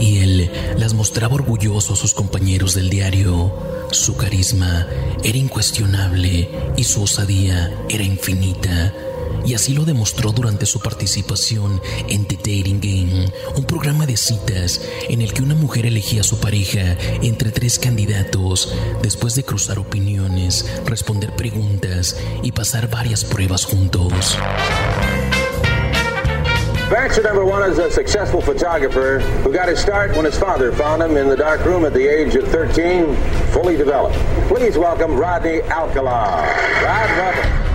Y 0.01 0.19
él 0.19 0.51
las 0.77 0.95
mostraba 0.95 1.35
orgulloso 1.35 1.95
a 1.95 1.97
sus 1.97 2.15
compañeros 2.15 2.75
del 2.75 2.91
diario. 2.91 3.53
Su 3.91 4.17
carisma 4.17 4.87
era 5.23 5.39
incuestionable 5.39 6.49
y 6.77 6.85
su 6.85 7.03
osadía 7.03 7.73
era 7.89 8.05
infinita. 8.05 8.95
Y 9.49 9.55
así 9.55 9.73
lo 9.73 9.87
demostró 9.87 10.33
durante 10.33 10.67
su 10.67 10.79
participación 10.79 11.81
en 12.07 12.27
The 12.27 12.37
Dating 12.37 12.81
Game, 12.83 13.33
un 13.57 13.65
programa 13.65 14.05
de 14.05 14.19
citas 14.19 14.83
en 15.09 15.23
el 15.23 15.33
que 15.33 15.41
una 15.41 15.55
mujer 15.55 15.87
elegía 15.87 16.21
a 16.21 16.25
su 16.25 16.39
pareja 16.39 16.99
entre 17.23 17.51
tres 17.51 17.79
candidatos 17.79 18.75
después 19.01 19.37
de 19.37 19.45
cruzar 19.45 19.79
opiniones, 19.79 20.71
responder 20.85 21.35
preguntas 21.35 22.21
y 22.43 22.53
pasar 22.53 22.91
varias 22.91 23.25
pruebas 23.25 23.65
juntos. 23.65 24.37
Baxter 26.91 27.23
number 27.23 27.47
one 27.47 27.63
is 27.71 27.79
a 27.79 27.91
successful 27.91 28.43
photographer 28.43 29.21
who 29.43 29.51
got 29.51 29.71
his 29.71 29.79
start 29.79 30.15
when 30.15 30.27
his 30.27 30.37
father 30.39 30.73
found 30.73 31.03
him 31.03 31.17
in 31.17 31.27
the 31.27 31.37
dark 31.37 31.65
room 31.65 31.87
at 31.87 31.95
the 31.95 32.07
age 32.07 32.37
of 32.37 32.47
13, 32.49 33.17
fully 33.53 33.79
developed. 33.79 34.15
Please 34.49 34.77
welcome 34.77 35.17
Rodney 35.17 35.63
Alcala. 35.71 36.45
Rod, 36.85 37.11
welcome. 37.17 37.68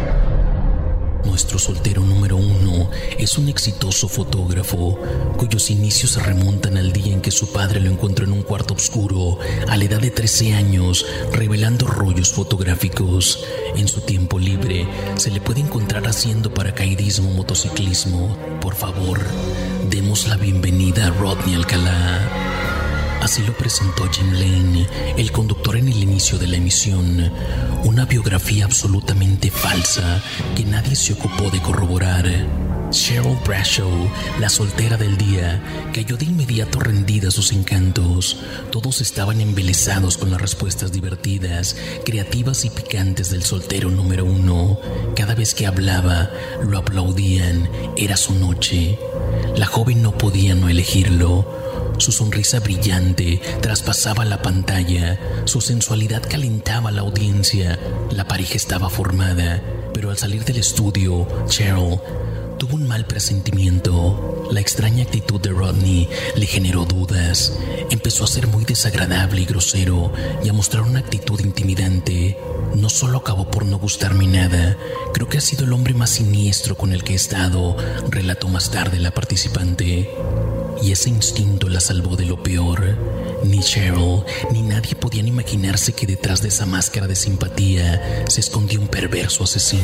Nuestro 1.34 1.58
soltero 1.58 2.04
número 2.04 2.38
uno 2.38 2.92
es 3.18 3.40
un 3.40 3.50
exitoso 3.50 4.08
fotógrafo 4.08 5.00
cuyos 5.36 5.72
inicios 5.72 6.12
se 6.12 6.20
remontan 6.20 6.78
al 6.78 6.94
día 6.94 7.12
en 7.12 7.22
que 7.22 7.32
su 7.32 7.52
padre 7.52 7.80
lo 7.80 7.90
encontró 7.90 8.24
en 8.26 8.34
un 8.34 8.44
cuarto 8.44 8.76
oscuro 8.76 9.40
a 9.68 9.76
la 9.76 9.84
edad 9.84 10.00
de 10.00 10.12
13 10.12 10.54
años 10.54 11.08
revelando 11.32 11.88
rollos 11.88 12.32
fotográficos. 12.34 13.44
En 13.76 13.88
su 13.88 14.02
tiempo 14.02 14.38
libre 14.38 14.88
se 15.16 15.32
le 15.32 15.42
puede 15.42 15.62
encontrar 15.62 16.06
haciendo 16.06 16.54
paracaidismo 16.54 17.32
motociclismo. 17.32 18.38
Por 18.62 18.76
favor, 18.76 19.20
demos 19.90 20.28
la 20.28 20.38
bienvenida 20.38 21.08
a 21.08 21.10
Rodney 21.10 21.56
Alcalá. 21.56 22.53
Así 23.24 23.42
lo 23.44 23.54
presentó 23.54 24.04
Jim 24.12 24.34
Lane, 24.34 24.86
el 25.16 25.32
conductor 25.32 25.78
en 25.78 25.88
el 25.88 26.04
inicio 26.04 26.38
de 26.38 26.46
la 26.46 26.58
emisión, 26.58 27.32
una 27.86 28.04
biografía 28.04 28.66
absolutamente 28.66 29.50
falsa 29.50 30.22
que 30.58 30.66
nadie 30.66 30.94
se 30.98 31.14
ocupó 31.14 31.50
de 31.50 31.62
corroborar. 31.62 32.26
Cheryl 32.92 33.38
Brashow, 33.46 33.90
la 34.42 34.50
soltera 34.50 34.98
del 34.98 35.18
día, 35.18 35.64
cayó 35.94 36.18
de 36.18 36.26
inmediato 36.26 36.82
rendida 36.82 37.30
a 37.30 37.32
sus 37.32 37.54
encantos. 37.54 38.42
Todos 38.72 39.00
estaban 39.00 39.40
embelesados 39.40 40.18
con 40.18 40.30
las 40.30 40.42
respuestas 40.42 40.92
divertidas, 40.92 41.78
creativas 42.04 42.66
y 42.66 42.72
picantes 42.72 43.32
del 43.32 43.44
soltero 43.44 43.90
número 43.90 44.26
uno. 44.26 44.82
Cada 45.16 45.34
vez 45.34 45.56
que 45.56 45.66
hablaba, 45.66 46.30
lo 46.68 46.78
aplaudían. 46.78 47.70
Era 47.96 48.18
su 48.18 48.36
noche. 48.36 49.00
La 49.56 49.66
joven 49.66 50.04
no 50.04 50.12
podía 50.18 50.56
no 50.56 50.68
elegirlo. 50.68 51.64
Su 51.98 52.12
sonrisa 52.12 52.60
brillante 52.60 53.40
traspasaba 53.62 54.26
la 54.26 54.42
pantalla, 54.42 55.20
su 55.46 55.62
sensualidad 55.62 56.24
calentaba 56.28 56.92
la 56.92 57.02
audiencia. 57.02 57.80
La 58.12 58.28
pareja 58.28 58.56
estaba 58.56 58.90
formada, 58.90 59.62
pero 59.94 60.10
al 60.10 60.18
salir 60.18 60.44
del 60.44 60.58
estudio, 60.58 61.28
Cheryl 61.48 62.00
tuvo 62.58 62.76
un 62.76 62.88
mal 62.88 63.06
presentimiento. 63.06 64.48
La 64.52 64.60
extraña 64.60 65.04
actitud 65.04 65.40
de 65.40 65.50
Rodney 65.50 66.10
le 66.36 66.46
generó 66.46 66.86
dudas. 66.86 67.58
Empezó 67.90 68.24
a 68.24 68.28
ser 68.28 68.48
muy 68.48 68.66
desagradable 68.66 69.42
y 69.42 69.46
grosero 69.46 70.12
y 70.44 70.50
a 70.50 70.54
mostrar 70.54 70.84
una 70.84 71.00
actitud 71.00 71.40
intimidante. 71.42 72.38
No 72.76 72.90
solo 72.90 73.20
acabó 73.20 73.50
por 73.50 73.66
no 73.66 73.78
gustarme 73.78 74.28
nada, 74.28 74.78
creo 75.14 75.30
que 75.30 75.38
ha 75.38 75.42
sido 75.42 75.66
el 75.66 75.74
hombre 75.74 75.94
más 75.94 76.10
siniestro 76.10 76.76
con 76.76 76.92
el 76.92 77.04
que 77.04 77.14
he 77.14 77.16
estado, 77.16 77.78
relató 78.10 78.48
más 78.50 78.72
tarde 78.72 79.00
la 79.00 79.12
participante 79.12 80.10
y 80.82 80.92
ese 80.92 81.10
instinto 81.10 81.70
la 81.70 81.80
salvó 81.80 82.16
de 82.16 82.26
lo 82.26 82.42
peor. 82.42 82.98
Ni 83.44 83.60
Cheryl 83.60 84.24
ni 84.52 84.62
nadie 84.62 84.96
podían 84.96 85.28
imaginarse 85.28 85.94
que 85.94 86.08
detrás 86.08 86.42
de 86.42 86.50
esa 86.50 86.66
máscara 86.66 87.08
de 87.08 87.16
simpatía 87.16 88.26
se 88.28 88.40
escondía 88.40 88.80
un 88.80 88.88
perverso 88.88 89.44
asesino. 89.44 89.84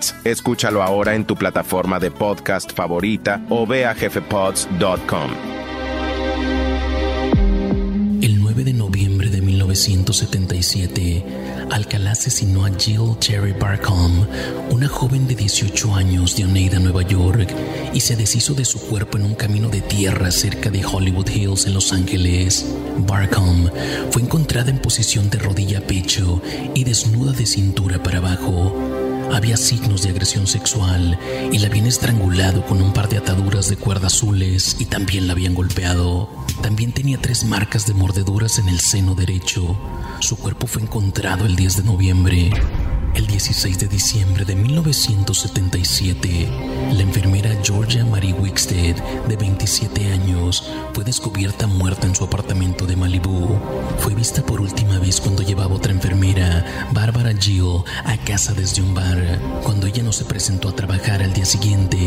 Escúchalo 0.23 0.81
ahora 0.81 1.15
en 1.15 1.25
tu 1.25 1.35
plataforma 1.35 1.99
de 1.99 2.11
podcast 2.11 2.73
favorita 2.73 3.41
o 3.49 3.65
ve 3.67 3.85
a 3.85 3.93
jefepods.com. 3.93 5.31
El 8.21 8.39
9 8.39 8.63
de 8.63 8.73
noviembre 8.73 9.29
de 9.29 9.41
1977, 9.41 11.25
Alcalá 11.71 12.11
asesinó 12.11 12.65
a 12.65 12.69
Jill 12.69 13.17
Cherry 13.19 13.53
Barcombe, 13.53 14.27
una 14.69 14.87
joven 14.87 15.27
de 15.27 15.33
18 15.33 15.95
años 15.95 16.35
de 16.35 16.45
Oneida, 16.45 16.77
Nueva 16.77 17.01
York, 17.01 17.49
y 17.93 17.99
se 17.99 18.15
deshizo 18.15 18.53
de 18.53 18.65
su 18.65 18.79
cuerpo 18.79 19.17
en 19.17 19.25
un 19.25 19.33
camino 19.33 19.69
de 19.69 19.81
tierra 19.81 20.29
cerca 20.29 20.69
de 20.69 20.85
Hollywood 20.85 21.29
Hills 21.29 21.65
en 21.65 21.73
Los 21.73 21.93
Ángeles. 21.93 22.65
Barcombe 23.07 23.71
fue 24.11 24.21
encontrada 24.21 24.69
en 24.69 24.77
posición 24.77 25.31
de 25.31 25.39
rodilla 25.39 25.79
a 25.79 25.81
pecho 25.81 26.43
y 26.75 26.83
desnuda 26.83 27.31
de 27.31 27.47
cintura 27.47 28.03
para 28.03 28.19
abajo. 28.19 28.90
Había 29.33 29.55
signos 29.55 30.03
de 30.03 30.09
agresión 30.09 30.45
sexual 30.45 31.17
y 31.51 31.59
la 31.59 31.67
habían 31.67 31.85
estrangulado 31.85 32.65
con 32.65 32.81
un 32.81 32.91
par 32.91 33.07
de 33.07 33.17
ataduras 33.17 33.69
de 33.69 33.77
cuerda 33.77 34.07
azules 34.07 34.75
y 34.79 34.85
también 34.85 35.27
la 35.27 35.33
habían 35.33 35.55
golpeado. 35.55 36.29
También 36.61 36.91
tenía 36.91 37.17
tres 37.17 37.45
marcas 37.45 37.87
de 37.87 37.93
mordeduras 37.93 38.59
en 38.59 38.67
el 38.67 38.81
seno 38.81 39.15
derecho. 39.15 39.77
Su 40.19 40.35
cuerpo 40.35 40.67
fue 40.67 40.81
encontrado 40.81 41.45
el 41.45 41.55
10 41.55 41.77
de 41.77 41.83
noviembre. 41.83 42.51
El 43.13 43.27
16 43.27 43.77
de 43.77 43.87
diciembre 43.87 44.45
de 44.45 44.55
1977, 44.55 46.47
la 46.93 47.01
enfermera 47.01 47.51
Georgia 47.61 48.05
Marie 48.05 48.31
Wickstead, 48.31 48.95
de 49.27 49.35
27 49.35 50.13
años, 50.13 50.71
fue 50.93 51.03
descubierta 51.03 51.67
muerta 51.67 52.07
en 52.07 52.15
su 52.15 52.23
apartamento 52.23 52.85
de 52.85 52.95
Malibu. 52.95 53.59
Fue 53.99 54.15
vista 54.15 54.41
por 54.41 54.61
última 54.61 54.97
vez 54.97 55.19
cuando 55.19 55.43
llevaba 55.43 55.75
otra 55.75 55.91
enfermera, 55.91 56.65
Gill, 57.41 57.83
a 58.05 58.17
casa 58.17 58.53
desde 58.53 58.81
un 58.81 58.93
bar. 58.93 59.39
Cuando 59.63 59.87
ella 59.87 60.03
no 60.03 60.13
se 60.13 60.25
presentó 60.25 60.69
a 60.69 60.75
trabajar 60.75 61.23
al 61.23 61.33
día 61.33 61.45
siguiente, 61.45 61.97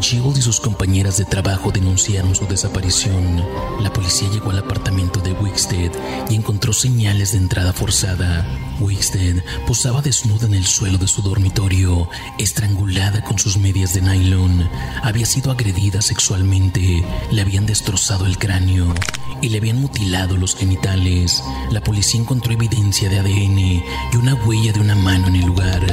Gill 0.00 0.32
y 0.36 0.40
sus 0.40 0.60
compañeras 0.60 1.18
de 1.18 1.24
trabajo 1.24 1.72
denunciaron 1.72 2.34
su 2.34 2.46
desaparición. 2.46 3.44
La 3.80 3.92
policía 3.92 4.28
llegó 4.30 4.50
al 4.50 4.58
apartamento 4.58 5.20
de 5.20 5.32
Wickstead 5.32 5.90
y 6.30 6.36
encontró 6.36 6.72
señales 6.72 7.32
de 7.32 7.38
entrada 7.38 7.72
forzada. 7.72 8.46
Wasted 8.80 9.42
posaba 9.66 10.02
desnuda 10.02 10.46
en 10.46 10.54
el 10.54 10.66
suelo 10.66 10.98
de 10.98 11.08
su 11.08 11.22
dormitorio, 11.22 12.08
estrangulada 12.38 13.22
con 13.22 13.38
sus 13.38 13.56
medias 13.56 13.94
de 13.94 14.02
nylon. 14.02 14.68
Había 15.02 15.26
sido 15.26 15.50
agredida 15.50 16.02
sexualmente, 16.02 17.04
le 17.30 17.42
habían 17.42 17.66
destrozado 17.66 18.26
el 18.26 18.38
cráneo 18.38 18.94
y 19.40 19.48
le 19.48 19.58
habían 19.58 19.80
mutilado 19.80 20.36
los 20.36 20.54
genitales. 20.54 21.42
La 21.70 21.82
policía 21.82 22.20
encontró 22.20 22.52
evidencia 22.52 23.08
de 23.08 23.18
ADN 23.18 23.58
y 23.58 24.16
una 24.16 24.34
huella 24.34 24.72
de 24.72 24.80
una 24.80 24.94
mano 24.94 25.28
en 25.28 25.36
el 25.36 25.46
lugar. 25.46 25.84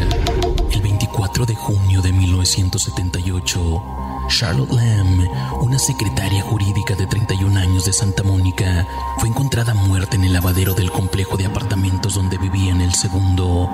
El 0.72 0.82
24 0.82 1.46
de 1.46 1.56
junio 1.56 2.02
de 2.02 2.12
1978, 2.12 3.84
Charlotte 4.30 4.72
Lamb, 4.72 5.28
una 5.62 5.78
secretaria 5.80 6.42
jurídica 6.42 6.96
de 6.96 7.08
31 7.08 7.60
años 7.60 7.86
de 7.86 7.94
Santa 7.94 8.24
Mónica, 8.24 8.88
fue 9.20 9.30
encontrada 9.30 9.74
muerta 9.74 10.16
en 10.16 10.24
el 10.24 10.34
lavadero 10.34 10.74
del 10.74 10.92
complejo 10.92 11.38
de 11.38 11.46
apartamentos 11.46 12.16
donde 12.16 12.38
vivía 12.38 12.72
en 12.72 12.82
el 12.82 12.94
segundo. 12.94 13.70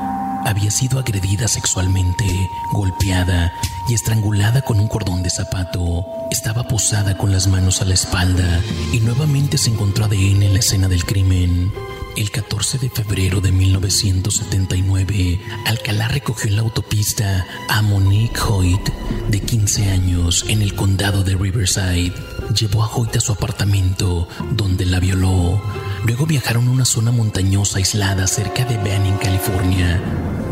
Había 0.45 0.71
sido 0.71 0.99
agredida 0.99 1.47
sexualmente, 1.47 2.49
golpeada 2.73 3.53
y 3.87 3.93
estrangulada 3.93 4.61
con 4.61 4.79
un 4.79 4.87
cordón 4.87 5.23
de 5.23 5.29
zapato. 5.29 6.05
Estaba 6.31 6.63
posada 6.63 7.17
con 7.17 7.31
las 7.31 7.47
manos 7.47 7.81
a 7.81 7.85
la 7.85 7.93
espalda 7.93 8.61
y 8.91 8.99
nuevamente 8.99 9.57
se 9.57 9.69
encontró 9.69 10.05
ADN 10.05 10.43
en 10.43 10.53
la 10.53 10.59
escena 10.59 10.87
del 10.87 11.05
crimen. 11.05 11.71
El 12.17 12.29
14 12.29 12.77
de 12.77 12.89
febrero 12.89 13.39
de 13.39 13.51
1979, 13.51 15.39
Alcalá 15.65 16.09
recogió 16.09 16.49
en 16.49 16.57
la 16.57 16.61
autopista 16.61 17.47
a 17.69 17.81
Monique 17.81 18.39
Hoyt, 18.41 18.89
de 19.29 19.39
15 19.39 19.89
años, 19.91 20.45
en 20.49 20.61
el 20.61 20.75
condado 20.75 21.23
de 21.23 21.35
Riverside. 21.35 22.13
Llevó 22.53 22.83
a 22.83 22.93
Hoyt 22.93 23.15
a 23.15 23.21
su 23.21 23.31
apartamento, 23.31 24.27
donde 24.51 24.85
la 24.85 24.99
violó. 24.99 25.61
Luego 26.05 26.25
viajaron 26.25 26.67
a 26.67 26.71
una 26.71 26.85
zona 26.85 27.11
montañosa 27.11 27.77
aislada 27.77 28.27
cerca 28.27 28.65
de 28.65 28.75
Banning, 28.77 29.17
California, 29.17 30.01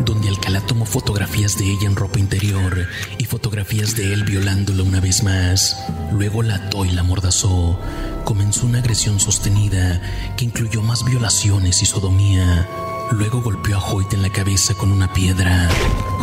donde 0.04 0.28
Alcalá 0.28 0.60
tomó 0.60 0.86
fotografías 0.86 1.56
de 1.58 1.70
ella 1.70 1.86
en 1.86 1.96
ropa 1.96 2.18
interior 2.18 2.86
y 3.18 3.24
fotografías 3.24 3.96
de 3.96 4.12
él 4.12 4.24
violándola 4.24 4.82
una 4.82 5.00
vez 5.00 5.22
más. 5.22 5.76
Luego 6.12 6.42
la 6.42 6.56
ató 6.56 6.84
y 6.84 6.90
la 6.90 7.02
mordazó. 7.02 7.78
Comenzó 8.24 8.66
una 8.66 8.78
agresión 8.78 9.20
sostenida 9.20 10.00
que 10.36 10.44
incluyó 10.44 10.82
más 10.82 11.04
violaciones 11.04 11.82
y 11.82 11.86
sodomía. 11.86 12.68
Luego 13.10 13.42
golpeó 13.42 13.76
a 13.76 13.84
Hoyt 13.84 14.12
en 14.12 14.22
la 14.22 14.30
cabeza 14.30 14.74
con 14.74 14.92
una 14.92 15.12
piedra. 15.12 15.68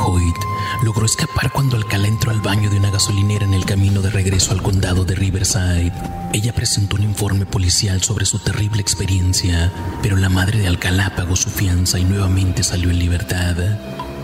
Hoyt 0.06 0.36
logró 0.84 1.06
escapar 1.06 1.52
cuando 1.52 1.76
Alcalá 1.76 2.08
entró 2.08 2.32
al 2.32 2.40
baño 2.40 2.70
de 2.70 2.78
una 2.78 2.90
gasolinera 2.90 3.46
en 3.46 3.54
el 3.54 3.66
camino 3.66 4.02
de 4.02 4.10
regreso 4.10 4.52
al 4.52 4.62
condado 4.62 5.04
de 5.04 5.16
Riverside. 5.16 5.92
Ella 6.34 6.54
presentó 6.54 6.96
un 6.96 7.04
informe 7.04 7.46
policial 7.46 8.02
sobre 8.02 8.26
su 8.26 8.40
terrible 8.40 8.82
experiencia, 8.82 9.72
pero 10.02 10.16
la 10.16 10.30
madre 10.30 10.60
de 10.60 10.68
Alcalá 10.68 11.14
pagó 11.16 11.36
su 11.36 11.50
fianza 11.50 12.00
y 12.00 12.06
nuevamente 12.06 12.64
salió 12.64 12.90
en 12.90 13.00
libertad. 13.00 13.56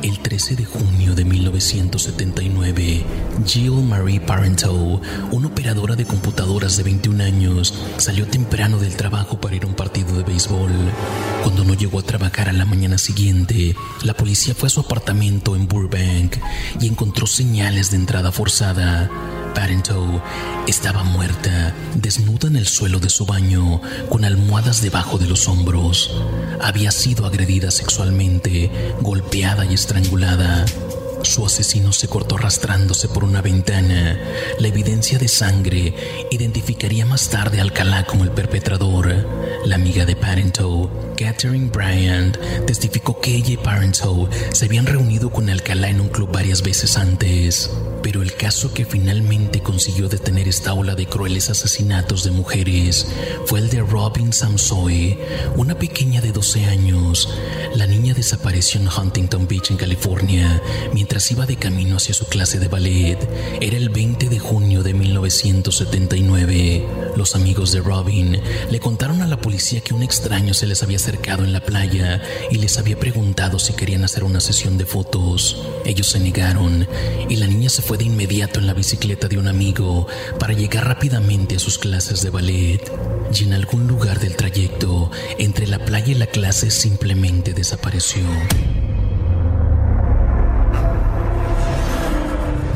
El 0.04 0.20
13 0.20 0.58
de 0.58 0.66
junio 0.66 1.16
de 1.16 1.24
1979, 1.24 3.06
Jill 3.46 3.72
Marie 3.72 4.20
Parenteau, 4.20 5.00
una 5.32 5.48
operadora 5.48 5.96
de 5.96 6.04
computadoras 6.04 6.76
de 6.76 6.84
21 6.84 7.24
años, 7.24 7.74
salió 7.96 8.28
temprano 8.28 8.80
del 8.80 8.98
trabajo 8.98 9.40
para 9.40 9.56
ir 9.56 9.64
a 9.64 9.68
un 9.68 9.76
partido 9.76 10.18
de 10.18 10.24
béisbol. 10.24 10.74
Cuando 11.42 11.64
no 11.64 11.74
llegó 11.74 12.00
a 12.00 12.04
trabajar 12.04 12.50
a 12.50 12.54
la 12.54 12.66
mañana 12.66 12.98
siguiente, 12.98 13.78
la 14.04 14.14
policía 14.14 14.54
fue 14.54 14.68
a 14.68 14.72
su 14.72 14.82
apartamento 14.82 15.56
en 15.56 15.70
Burbank 15.70 16.36
y 16.82 16.88
encontró 16.88 17.26
señales 17.26 17.90
de 17.90 17.96
entrada 17.96 18.34
forzada. 18.34 19.10
Parenteau 19.54 20.22
estaba 20.68 21.04
muerta, 21.04 21.74
desnuda 21.96 22.48
en 22.48 22.56
el 22.56 22.68
suelo 22.68 23.00
de 23.00 23.10
su 23.10 23.26
baño, 23.26 23.82
con 24.10 24.26
almohadas 24.26 24.82
debajo 24.82 25.18
de 25.18 25.28
los 25.28 25.48
hombros. 25.48 26.12
Había 26.62 26.92
sido 26.92 27.26
agredida 27.26 27.72
sexualmente, 27.72 28.72
golpeada 29.02 29.66
y 29.66 29.74
estrangulada. 29.74 30.66
Su 31.24 31.46
asesino 31.46 31.94
se 31.94 32.10
cortó 32.10 32.36
arrastrándose 32.36 33.08
por 33.08 33.24
una 33.24 33.42
ventana. 33.42 34.20
La 34.60 34.68
evidencia 34.68 35.18
de 35.18 35.30
sangre 35.30 35.94
identificaría 36.32 37.06
más 37.06 37.30
tarde 37.30 37.60
a 37.60 37.62
Alcalá 37.62 38.06
como 38.06 38.26
el 38.26 38.32
perpetrador. 38.32 39.26
La 39.66 39.76
amiga 39.76 40.06
de 40.06 40.18
Parenteau, 40.18 40.90
Catherine 41.18 41.70
Bryant, 41.70 42.38
testificó 42.66 43.22
que 43.22 43.36
ella 43.36 43.54
y 43.54 43.58
Parenteau 43.58 44.28
se 44.52 44.66
habían 44.66 44.86
reunido 44.86 45.30
con 45.32 45.50
Alcalá 45.50 45.88
en 45.88 46.02
un 46.02 46.10
club 46.10 46.30
varias 46.32 46.62
veces 46.62 46.98
antes. 46.98 47.70
Pero 48.04 48.22
el 48.22 48.36
caso 48.36 48.74
que 48.74 48.86
finalmente 48.86 49.62
consiguió 49.62 50.10
detener 50.10 50.50
esta 50.50 50.74
ola 50.74 50.94
de 50.94 51.06
crueles 51.06 51.50
asesinatos 51.50 52.26
de 52.26 52.32
mujeres 52.32 53.08
fue 53.46 53.62
el 53.62 53.70
de 53.70 53.80
Robin 53.80 54.34
Samsoe, 54.34 55.18
una 55.56 55.80
pequeña 55.80 56.20
de 56.20 56.34
12 56.34 56.66
años. 56.66 57.30
La 57.76 57.88
niña 57.88 58.14
desapareció 58.14 58.82
en 58.82 58.90
Huntington 58.90 59.48
Beach, 59.48 59.72
en 59.72 59.78
California, 59.78 60.62
mientras 60.94 61.32
iba 61.32 61.46
de 61.46 61.56
camino 61.56 61.96
hacia 61.96 62.14
su 62.14 62.26
clase 62.26 62.60
de 62.60 62.68
ballet. 62.68 63.18
Era 63.62 63.78
el 63.78 63.88
20 63.88 64.28
de 64.28 64.38
junio 64.38 64.84
de 64.84 64.94
1979. 64.94 66.86
Los 67.16 67.36
amigos 67.36 67.72
de 67.72 67.80
Robin 67.80 68.38
le 68.70 68.80
contaron 68.82 69.22
a 69.22 69.28
la 69.28 69.40
policía 69.40 69.80
que 69.80 69.94
un 69.94 70.04
extraño 70.04 70.54
se 70.54 70.68
les 70.68 70.84
había 70.84 70.98
acercado 70.98 71.46
en 71.46 71.54
la 71.54 71.62
playa 71.62 72.22
y 72.52 72.58
les 72.58 72.78
había 72.78 73.00
preguntado 73.00 73.60
si 73.60 73.72
querían 73.74 74.04
hacer 74.04 74.26
una 74.26 74.42
sesión 74.42 74.78
de 74.78 74.86
fotos. 74.86 75.64
Ellos 75.86 76.08
se 76.08 76.20
negaron 76.20 76.86
y 77.30 77.38
la 77.38 77.48
niña 77.48 77.70
se 77.70 77.82
fue 77.82 77.93
de 77.98 78.06
inmediato 78.06 78.60
en 78.60 78.68
la 78.68 78.74
bicicleta 78.74 79.28
de 79.28 79.38
un 79.38 79.48
amigo 79.48 80.08
para 80.40 80.54
llegar 80.54 80.88
rápidamente 80.88 81.56
a 81.56 81.60
sus 81.60 81.78
clases 81.78 82.22
de 82.22 82.30
ballet. 82.30 82.92
Y 83.34 83.44
en 83.44 83.54
algún 83.54 83.88
lugar 83.88 84.20
del 84.20 84.36
trayecto, 84.36 85.12
entre 85.38 85.68
la 85.68 85.80
playa 85.80 86.12
y 86.12 86.16
la 86.16 86.28
clase, 86.28 86.72
simplemente 86.72 87.54
desapareció. 87.54 88.24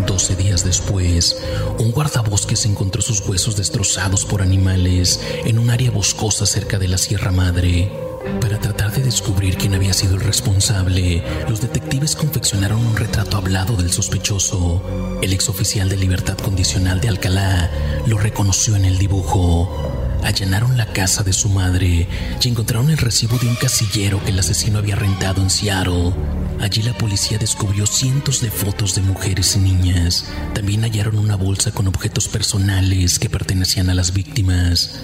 Doce 0.08 0.36
días 0.36 0.64
después, 0.64 1.38
un 1.78 1.92
guardabosques 1.92 2.66
encontró 2.66 3.02
sus 3.02 3.22
huesos 3.28 3.56
destrozados 3.56 4.26
por 4.26 4.42
animales 4.42 5.20
en 5.46 5.60
un 5.60 5.70
área 5.70 5.92
boscosa 5.92 6.46
cerca 6.46 6.80
de 6.80 6.88
la 6.88 6.98
Sierra 6.98 7.32
Madre. 7.32 8.07
Para 8.42 8.60
tratar 8.60 8.92
de 8.92 9.04
descubrir 9.04 9.58
quién 9.58 9.74
había 9.74 9.94
sido 9.94 10.16
el 10.16 10.22
responsable, 10.22 11.24
los 11.50 11.62
detectives 11.62 12.16
confeccionaron 12.16 12.86
un 12.86 12.96
retrato 12.96 13.38
hablado 13.38 13.76
del 13.76 13.92
sospechoso. 13.92 15.20
El 15.22 15.34
exoficial 15.34 15.90
de 15.90 15.98
libertad 15.98 16.38
condicional 16.38 17.00
de 17.00 17.08
Alcalá 17.08 17.72
lo 18.06 18.18
reconoció 18.18 18.76
en 18.76 18.86
el 18.86 18.98
dibujo. 18.98 20.18
Allanaron 20.24 20.78
la 20.78 20.88
casa 20.88 21.24
de 21.24 21.32
su 21.32 21.50
madre 21.50 22.08
y 22.42 22.48
encontraron 22.48 22.90
el 22.90 22.98
recibo 22.98 23.38
de 23.38 23.48
un 23.48 23.56
casillero 23.56 24.24
que 24.24 24.32
el 24.32 24.40
asesino 24.40 24.80
había 24.80 24.96
rentado 24.96 25.42
en 25.42 25.50
Seattle. 25.50 26.14
Allí 26.60 26.82
la 26.82 26.98
policía 26.98 27.38
descubrió 27.38 27.86
cientos 27.86 28.42
de 28.42 28.52
fotos 28.52 28.96
de 28.96 29.02
mujeres 29.02 29.56
y 29.56 29.60
niñas. 29.60 30.26
También 30.54 30.82
hallaron 30.82 31.18
una 31.18 31.36
bolsa 31.36 31.72
con 31.72 31.88
objetos 31.88 32.28
personales 32.28 33.20
que 33.20 33.30
pertenecían 33.30 33.90
a 33.90 33.94
las 33.94 34.12
víctimas. 34.12 35.00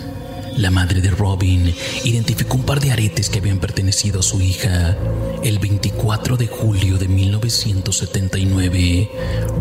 La 0.57 0.69
madre 0.69 1.01
de 1.01 1.09
Robin 1.09 1.73
identificó 2.03 2.57
un 2.57 2.63
par 2.63 2.79
de 2.79 2.91
aretes 2.91 3.29
que 3.29 3.39
habían 3.39 3.59
pertenecido 3.59 4.19
a 4.19 4.23
su 4.23 4.39
hija. 4.39 4.95
El 5.43 5.57
24 5.59 6.37
de 6.37 6.47
julio 6.47 6.97
de 6.97 7.07
1979, 7.07 9.09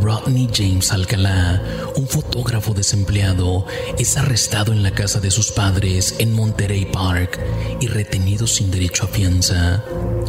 Rodney 0.00 0.48
James 0.52 0.92
Alcalá, 0.92 1.62
un 1.96 2.06
fotógrafo 2.06 2.74
desempleado, 2.74 3.66
es 3.98 4.16
arrestado 4.16 4.72
en 4.72 4.82
la 4.82 4.92
casa 4.92 5.20
de 5.20 5.30
sus 5.30 5.52
padres 5.52 6.16
en 6.18 6.34
Monterey 6.34 6.84
Park 6.84 7.40
y 7.80 7.86
retenido 7.86 8.46
sin 8.46 8.70
derecho 8.70 9.04
a 9.04 9.08
fianza. 9.08 9.82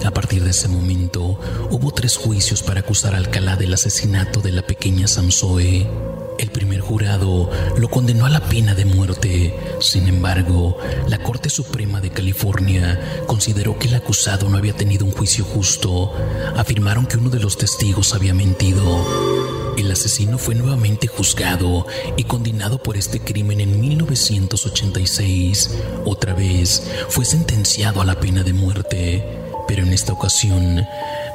A 0.05 0.11
partir 0.11 0.43
de 0.43 0.51
ese 0.51 0.69
momento, 0.69 1.39
hubo 1.71 1.91
tres 1.91 2.15
juicios 2.15 2.63
para 2.63 2.79
acusar 2.79 3.15
a 3.15 3.17
Alcalá 3.17 3.57
del 3.57 3.73
asesinato 3.73 4.39
de 4.39 4.53
la 4.53 4.61
pequeña 4.61 5.07
Samsoe. 5.07 6.12
El 6.37 6.49
primer 6.49 6.79
jurado 6.81 7.49
lo 7.77 7.89
condenó 7.89 8.25
a 8.25 8.29
la 8.29 8.41
pena 8.41 8.75
de 8.75 8.85
muerte. 8.85 9.55
Sin 9.79 10.07
embargo, 10.07 10.77
la 11.07 11.19
Corte 11.19 11.49
Suprema 11.49 12.01
de 12.01 12.09
California 12.09 13.23
consideró 13.27 13.77
que 13.77 13.87
el 13.87 13.95
acusado 13.95 14.49
no 14.49 14.57
había 14.57 14.73
tenido 14.73 15.05
un 15.05 15.11
juicio 15.11 15.45
justo. 15.45 16.13
Afirmaron 16.55 17.05
que 17.05 17.17
uno 17.17 17.29
de 17.29 17.39
los 17.39 17.57
testigos 17.57 18.13
había 18.13 18.33
mentido. 18.33 19.73
El 19.77 19.91
asesino 19.91 20.37
fue 20.37 20.55
nuevamente 20.55 21.07
juzgado 21.07 21.87
y 22.15 22.23
condenado 22.25 22.81
por 22.81 22.97
este 22.97 23.19
crimen 23.19 23.59
en 23.59 23.79
1986. 23.79 25.77
Otra 26.05 26.33
vez 26.33 26.83
fue 27.09 27.25
sentenciado 27.25 28.01
a 28.01 28.05
la 28.05 28.19
pena 28.19 28.43
de 28.43 28.53
muerte, 28.53 29.25
pero 29.67 29.83
en 29.83 29.93
esta 29.93 30.13
ocasión 30.13 30.85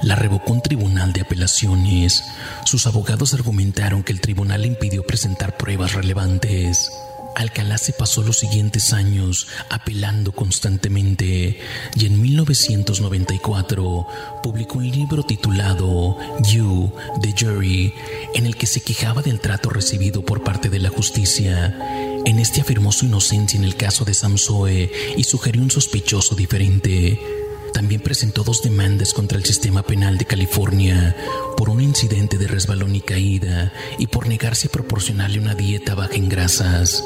la 0.03 0.15
revocó 0.15 0.53
un 0.53 0.63
tribunal 0.63 1.13
de 1.13 1.23
apelaciones. 1.23 2.25
Sus 2.65 2.87
abogados 2.87 3.35
argumentaron 3.35 4.03
que 4.03 4.13
el 4.13 4.21
tribunal 4.21 4.65
impidió 4.67 5.05
presentar 5.05 5.57
pruebas 5.57 5.95
relevantes. 5.95 6.91
Alcalá 7.35 7.79
se 7.79 7.93
pasó 7.93 8.23
los 8.23 8.39
siguientes 8.39 8.93
años 8.93 9.47
apelando 9.71 10.33
constantemente 10.33 11.61
y 11.95 12.07
en 12.07 12.21
1994 12.21 14.09
publicó 14.43 14.79
un 14.79 14.91
libro 14.91 15.23
titulado 15.23 16.19
You, 16.43 16.93
the 17.21 17.33
Jury, 17.39 17.95
en 18.35 18.47
el 18.47 18.57
que 18.57 18.67
se 18.67 18.81
quejaba 18.81 19.23
del 19.23 19.39
trato 19.39 19.71
recibido 19.71 20.25
por 20.25 20.43
parte 20.43 20.69
de 20.69 20.81
la 20.81 20.89
justicia. 20.91 21.77
En 22.25 22.41
este 22.41 22.61
afirmó 22.61 22.91
su 22.91 23.07
inocencia 23.07 23.57
en 23.57 23.65
el 23.65 23.77
caso 23.77 24.05
de 24.05 24.15
Samsoe 24.15 24.91
y 25.17 25.23
sugirió 25.23 25.63
un 25.63 25.71
sospechoso 25.71 26.35
diferente. 26.35 27.38
También 27.73 28.01
presentó 28.01 28.45
dos 28.45 28.63
demandas 28.63 29.13
contra 29.13 29.39
el 29.39 29.45
sistema 29.45 29.83
penal 29.83 30.19
de 30.19 30.25
California 30.25 31.17
por 31.57 31.69
un 31.69 31.81
incidente 31.81 32.39
de 32.39 32.49
resbalón 32.49 32.95
y 32.95 33.01
caída 33.01 33.73
y 33.99 34.07
por 34.07 34.27
negarse 34.29 34.69
a 34.69 34.73
proporcionarle 34.73 35.39
una 35.39 35.55
dieta 35.55 35.95
baja 35.95 36.15
en 36.15 36.29
grasas. 36.29 37.05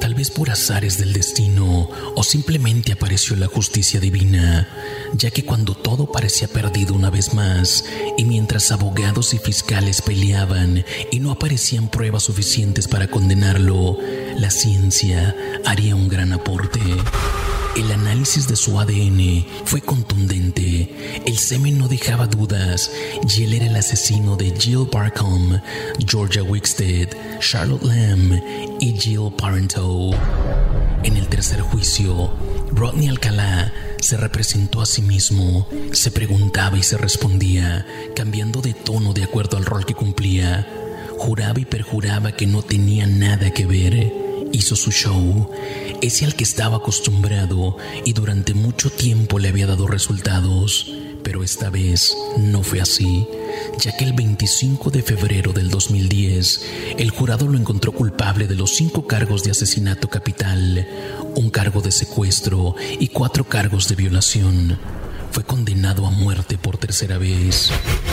Tal 0.00 0.14
vez 0.14 0.30
por 0.30 0.50
azares 0.50 0.98
del 0.98 1.12
destino 1.12 1.88
o 2.14 2.22
simplemente 2.22 2.92
apareció 2.92 3.36
la 3.36 3.46
justicia 3.46 4.00
divina, 4.00 4.68
ya 5.14 5.30
que 5.30 5.44
cuando 5.44 5.74
todo 5.74 6.10
parecía 6.10 6.48
perdido 6.48 6.94
una 6.94 7.10
vez 7.10 7.34
más 7.34 7.84
y 8.16 8.24
mientras 8.24 8.70
abogados 8.72 9.34
y 9.34 9.38
fiscales 9.38 10.02
peleaban 10.02 10.84
y 11.10 11.20
no 11.20 11.30
aparecían 11.30 11.88
pruebas 11.88 12.24
suficientes 12.24 12.88
para 12.88 13.08
condenarlo, 13.08 13.98
la 14.36 14.50
ciencia 14.50 15.34
haría 15.64 15.94
un 15.94 16.08
gran 16.08 16.32
aporte. 16.32 16.80
El 17.76 17.90
análisis 17.90 18.46
de 18.46 18.54
su 18.54 18.78
ADN 18.78 19.44
fue 19.64 19.80
contundente. 19.80 21.22
El 21.26 21.36
semen 21.38 21.76
no 21.76 21.88
dejaba 21.88 22.28
dudas 22.28 22.92
y 23.28 23.42
él 23.42 23.54
era 23.54 23.66
el 23.66 23.74
asesino 23.74 24.36
de 24.36 24.54
Jill 24.56 24.86
Barcombe, 24.92 25.60
Georgia 26.06 26.44
Wickstead, 26.44 27.08
Charlotte 27.40 27.82
Lamb 27.82 28.40
y 28.78 28.92
Jill 28.92 29.32
En 29.84 31.16
el 31.18 31.28
tercer 31.28 31.60
juicio, 31.60 32.32
Rodney 32.72 33.08
Alcalá 33.08 33.72
se 34.00 34.16
representó 34.16 34.80
a 34.80 34.86
sí 34.86 35.02
mismo, 35.02 35.68
se 35.92 36.10
preguntaba 36.10 36.78
y 36.78 36.82
se 36.82 36.96
respondía, 36.96 37.86
cambiando 38.16 38.62
de 38.62 38.72
tono 38.72 39.12
de 39.12 39.24
acuerdo 39.24 39.58
al 39.58 39.66
rol 39.66 39.84
que 39.84 39.94
cumplía. 39.94 40.66
Juraba 41.18 41.60
y 41.60 41.66
perjuraba 41.66 42.32
que 42.32 42.46
no 42.46 42.62
tenía 42.62 43.06
nada 43.06 43.50
que 43.50 43.66
ver. 43.66 44.12
Hizo 44.52 44.74
su 44.74 44.90
show, 44.90 45.50
ese 46.00 46.24
al 46.24 46.34
que 46.34 46.44
estaba 46.44 46.78
acostumbrado 46.78 47.76
y 48.06 48.14
durante 48.14 48.54
mucho 48.54 48.90
tiempo 48.90 49.38
le 49.38 49.48
había 49.48 49.66
dado 49.66 49.86
resultados, 49.86 50.90
pero 51.24 51.42
esta 51.42 51.70
vez 51.70 52.16
no 52.38 52.62
fue 52.62 52.80
así, 52.80 53.26
ya 53.80 53.96
que 53.96 54.04
el 54.04 54.12
25 54.12 54.90
de 54.90 55.02
febrero 55.02 55.52
del 55.52 55.70
2010 55.70 56.60
el 56.98 57.10
jurado 57.10 57.48
lo 57.48 57.58
encontró 57.58 57.90
culpable 57.90 58.46
de 58.46 58.54
los 58.54 58.76
cinco 58.76 59.06
cargos 59.06 59.42
de 59.42 59.50
asesinato 59.50 60.08
capital, 60.08 60.86
un 61.34 61.50
cargo 61.50 61.80
de 61.80 61.90
secuestro 61.90 62.76
y 63.00 63.08
cuatro 63.08 63.44
cargos 63.44 63.88
de 63.88 63.96
violación 63.96 64.78
fue 65.34 65.42
condenado 65.42 66.06
a 66.06 66.10
muerte 66.12 66.56
por 66.56 66.78
tercera 66.78 67.18
vez. 67.18 67.68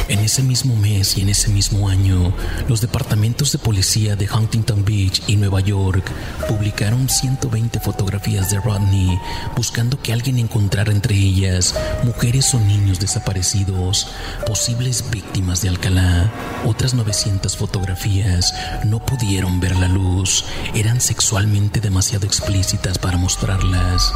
En 0.07 0.21
ese 0.21 0.41
mismo 0.41 0.75
mes 0.75 1.19
y 1.19 1.21
en 1.21 1.29
ese 1.29 1.51
mismo 1.51 1.87
año, 1.87 2.33
los 2.67 2.81
departamentos 2.81 3.51
de 3.51 3.59
policía 3.59 4.15
de 4.15 4.27
Huntington 4.27 4.83
Beach 4.83 5.21
y 5.27 5.35
Nueva 5.35 5.59
York 5.59 6.03
publicaron 6.49 7.07
120 7.07 7.79
fotografías 7.79 8.49
de 8.49 8.59
Rodney 8.59 9.19
buscando 9.55 10.01
que 10.01 10.13
alguien 10.13 10.39
encontrara 10.39 10.91
entre 10.91 11.13
ellas 11.13 11.75
mujeres 12.03 12.51
o 12.55 12.59
niños 12.59 12.99
desaparecidos, 12.99 14.07
posibles 14.47 15.05
víctimas 15.11 15.61
de 15.61 15.69
Alcalá. 15.69 16.31
Otras 16.65 16.95
900 16.95 17.55
fotografías 17.55 18.51
no 18.83 18.97
pudieron 18.97 19.59
ver 19.59 19.75
la 19.75 19.87
luz, 19.87 20.43
eran 20.73 20.99
sexualmente 20.99 21.81
demasiado 21.81 22.25
explícitas 22.25 22.97
para 22.97 23.17
mostrarlas. 23.17 24.11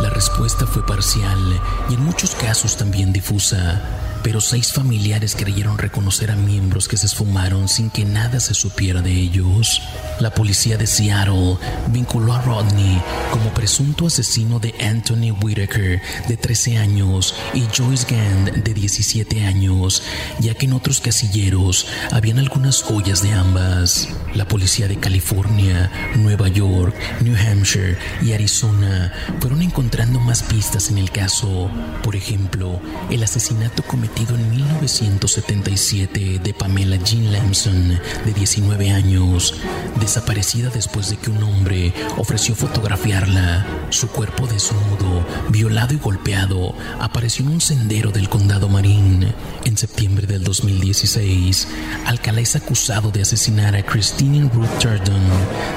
La 0.00 0.08
respuesta 0.08 0.66
fue 0.66 0.84
parcial 0.84 1.60
y 1.90 1.94
en 1.94 2.04
muchos 2.04 2.34
casos 2.34 2.76
también 2.76 3.12
difusa 3.12 3.82
pero 4.22 4.40
seis 4.40 4.72
familiares 4.72 5.34
creyeron 5.34 5.78
reconocer 5.78 6.30
a 6.30 6.36
miembros 6.36 6.88
que 6.88 6.96
se 6.96 7.06
esfumaron 7.06 7.68
sin 7.68 7.90
que 7.90 8.04
nada 8.04 8.40
se 8.40 8.54
supiera 8.54 9.00
de 9.00 9.12
ellos. 9.12 9.80
La 10.20 10.34
policía 10.34 10.76
de 10.76 10.86
Seattle 10.86 11.56
vinculó 11.88 12.34
a 12.34 12.42
Rodney 12.42 13.00
como 13.30 13.54
presunto 13.54 14.06
asesino 14.06 14.58
de 14.58 14.74
Anthony 14.80 15.32
Whitaker, 15.42 16.02
de 16.28 16.36
13 16.36 16.76
años, 16.78 17.34
y 17.54 17.64
Joyce 17.74 18.06
Gand, 18.08 18.62
de 18.62 18.74
17 18.74 19.46
años, 19.46 20.02
ya 20.40 20.54
que 20.54 20.66
en 20.66 20.74
otros 20.74 21.00
casilleros 21.00 21.86
habían 22.10 22.38
algunas 22.38 22.82
joyas 22.82 23.22
de 23.22 23.32
ambas. 23.32 24.08
La 24.34 24.46
policía 24.46 24.88
de 24.88 24.96
California, 24.96 25.90
Nueva 26.16 26.48
York, 26.48 26.94
New 27.22 27.36
Hampshire 27.36 27.96
y 28.22 28.32
Arizona 28.32 29.12
fueron 29.40 29.62
encontrando 29.62 30.20
más 30.20 30.42
pistas 30.42 30.90
en 30.90 30.98
el 30.98 31.10
caso. 31.10 31.70
Por 32.02 32.16
ejemplo, 32.16 32.80
el 33.10 33.22
asesinato 33.22 33.82
cometido 33.82 34.09
en 34.16 34.50
1977 34.50 36.40
de 36.42 36.54
Pamela 36.54 36.96
Jean 36.96 37.32
Lamson, 37.32 37.98
de 38.24 38.32
19 38.34 38.90
años, 38.90 39.54
desaparecida 39.98 40.68
después 40.68 41.08
de 41.10 41.16
que 41.16 41.30
un 41.30 41.42
hombre 41.42 41.94
ofreció 42.18 42.54
fotografiarla. 42.54 43.66
Su 43.88 44.08
cuerpo 44.08 44.46
desnudo, 44.46 45.26
violado 45.48 45.94
y 45.94 45.98
golpeado, 45.98 46.74
apareció 47.00 47.44
en 47.46 47.52
un 47.52 47.60
sendero 47.60 48.10
del 48.10 48.28
condado 48.28 48.68
Marín. 48.68 49.32
En 49.64 49.76
septiembre 49.76 50.26
del 50.26 50.44
2016, 50.44 51.68
Alcalá 52.06 52.40
es 52.40 52.56
acusado 52.56 53.10
de 53.10 53.22
asesinar 53.22 53.74
a 53.74 53.82
Christine 53.82 54.50
Ruth 54.52 54.68
Jordan, 54.82 55.22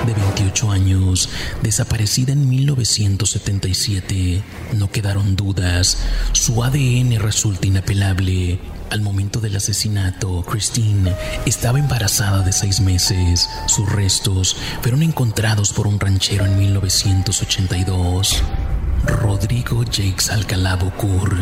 de 0.05 0.13
28 0.13 0.71
años, 0.71 1.29
desaparecida 1.61 2.33
en 2.33 2.49
1977. 2.49 4.43
No 4.73 4.91
quedaron 4.91 5.35
dudas, 5.35 5.97
su 6.33 6.63
ADN 6.63 7.19
resulta 7.19 7.67
inapelable 7.67 8.22
al 8.89 9.01
momento 9.01 9.41
del 9.41 9.57
asesinato, 9.57 10.43
Christine 10.43 11.13
estaba 11.45 11.77
embarazada 11.77 12.41
de 12.41 12.53
seis 12.53 12.79
meses. 12.79 13.49
Sus 13.67 13.91
restos 13.91 14.55
fueron 14.81 15.03
encontrados 15.03 15.73
por 15.73 15.87
un 15.87 15.99
ranchero 15.99 16.45
en 16.45 16.57
1982. 16.57 18.41
Rodrigo 19.05 19.83
Jakes 19.83 20.29
Alcalá 20.31 20.77
Bocur, 20.77 21.35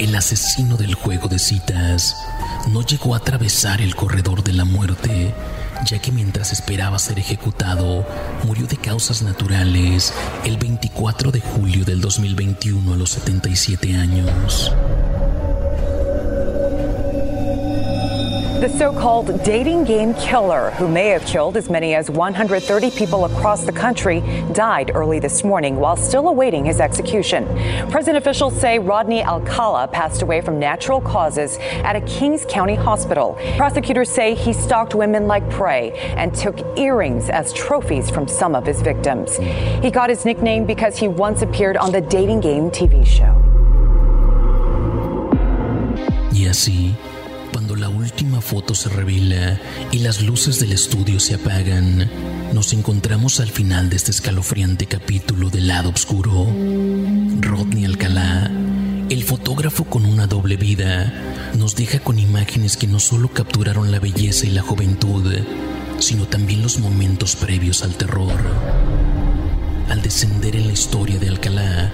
el 0.00 0.16
asesino 0.16 0.76
del 0.76 0.94
juego 0.94 1.28
de 1.28 1.38
citas, 1.38 2.16
no 2.72 2.82
llegó 2.82 3.14
a 3.14 3.18
atravesar 3.18 3.80
el 3.80 3.94
corredor 3.94 4.42
de 4.42 4.54
la 4.54 4.64
muerte, 4.64 5.32
ya 5.88 6.00
que 6.00 6.10
mientras 6.10 6.50
esperaba 6.50 6.98
ser 6.98 7.20
ejecutado, 7.20 8.04
murió 8.44 8.66
de 8.66 8.78
causas 8.78 9.22
naturales 9.22 10.12
el 10.44 10.56
24 10.56 11.30
de 11.30 11.40
julio 11.40 11.84
del 11.84 12.00
2021 12.00 12.94
a 12.94 12.96
los 12.96 13.10
77 13.10 13.94
años. 13.94 14.72
The 18.66 18.78
so 18.78 18.92
called 18.92 19.44
dating 19.44 19.84
game 19.84 20.12
killer, 20.14 20.72
who 20.72 20.88
may 20.88 21.10
have 21.10 21.24
killed 21.24 21.56
as 21.56 21.70
many 21.70 21.94
as 21.94 22.10
130 22.10 22.90
people 22.90 23.24
across 23.26 23.62
the 23.62 23.70
country, 23.70 24.22
died 24.54 24.90
early 24.92 25.20
this 25.20 25.44
morning 25.44 25.76
while 25.76 25.94
still 25.96 26.26
awaiting 26.26 26.64
his 26.64 26.80
execution. 26.80 27.46
Prison 27.92 28.16
officials 28.16 28.60
say 28.60 28.80
Rodney 28.80 29.22
Alcala 29.22 29.86
passed 29.86 30.22
away 30.22 30.40
from 30.40 30.58
natural 30.58 31.00
causes 31.00 31.58
at 31.60 31.94
a 31.94 32.00
Kings 32.00 32.44
County 32.48 32.74
hospital. 32.74 33.38
Prosecutors 33.56 34.10
say 34.10 34.34
he 34.34 34.52
stalked 34.52 34.96
women 34.96 35.28
like 35.28 35.48
prey 35.48 35.92
and 36.16 36.34
took 36.34 36.58
earrings 36.76 37.30
as 37.30 37.52
trophies 37.52 38.10
from 38.10 38.26
some 38.26 38.56
of 38.56 38.66
his 38.66 38.82
victims. 38.82 39.36
He 39.36 39.92
got 39.92 40.10
his 40.10 40.24
nickname 40.24 40.66
because 40.66 40.96
he 40.96 41.06
once 41.06 41.40
appeared 41.40 41.76
on 41.76 41.92
the 41.92 42.00
dating 42.00 42.40
game 42.40 42.72
TV 42.72 43.06
show. 43.06 43.40
La 46.32 46.52
última 48.36 48.40
foto 48.40 48.74
se 48.74 48.88
revela 48.88 49.58
y 49.92 49.98
las 49.98 50.20
luces 50.20 50.58
del 50.60 50.72
estudio 50.72 51.20
se 51.20 51.34
apagan, 51.34 52.10
nos 52.52 52.72
encontramos 52.72 53.40
al 53.40 53.48
final 53.48 53.88
de 53.88 53.96
este 53.96 54.10
escalofriante 54.10 54.86
capítulo 54.86 55.48
del 55.48 55.68
lado 55.68 55.90
oscuro. 55.90 56.46
Rodney 57.40 57.84
Alcalá, 57.84 58.50
el 59.08 59.22
fotógrafo 59.22 59.84
con 59.84 60.04
una 60.04 60.26
doble 60.26 60.56
vida, 60.56 61.12
nos 61.56 61.76
deja 61.76 62.00
con 62.00 62.18
imágenes 62.18 62.76
que 62.76 62.86
no 62.86 63.00
solo 63.00 63.28
capturaron 63.28 63.90
la 63.90 64.00
belleza 64.00 64.46
y 64.46 64.50
la 64.50 64.62
juventud, 64.62 65.34
sino 65.98 66.26
también 66.26 66.62
los 66.62 66.78
momentos 66.78 67.36
previos 67.36 67.82
al 67.82 67.94
terror. 67.94 68.38
Al 69.88 70.02
descender 70.02 70.56
en 70.56 70.66
la 70.66 70.72
historia 70.72 71.18
de 71.18 71.28
Alcalá, 71.28 71.90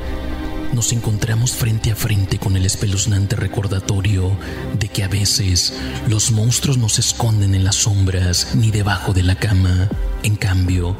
nos 0.72 0.92
encontramos 0.92 1.52
frente 1.52 1.92
a 1.92 1.96
frente 1.96 2.38
con 2.38 2.56
el 2.56 2.64
espeluznante 2.64 3.37
recordatorio 3.37 4.37
de 4.78 4.88
que 4.88 5.04
a 5.04 5.08
veces 5.08 5.74
los 6.08 6.30
monstruos 6.30 6.78
no 6.78 6.88
se 6.88 7.02
esconden 7.02 7.54
en 7.54 7.64
las 7.64 7.76
sombras 7.76 8.54
ni 8.54 8.70
debajo 8.70 9.12
de 9.12 9.22
la 9.22 9.35
cama. 9.35 9.88
En 10.22 10.37
cambio, 10.37 10.96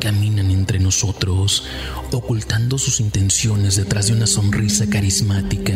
caminan 0.00 0.50
entre 0.50 0.78
nosotros, 0.78 1.64
ocultando 2.12 2.78
sus 2.78 3.00
intenciones 3.00 3.76
detrás 3.76 4.06
de 4.06 4.14
una 4.14 4.26
sonrisa 4.26 4.86
carismática 4.88 5.74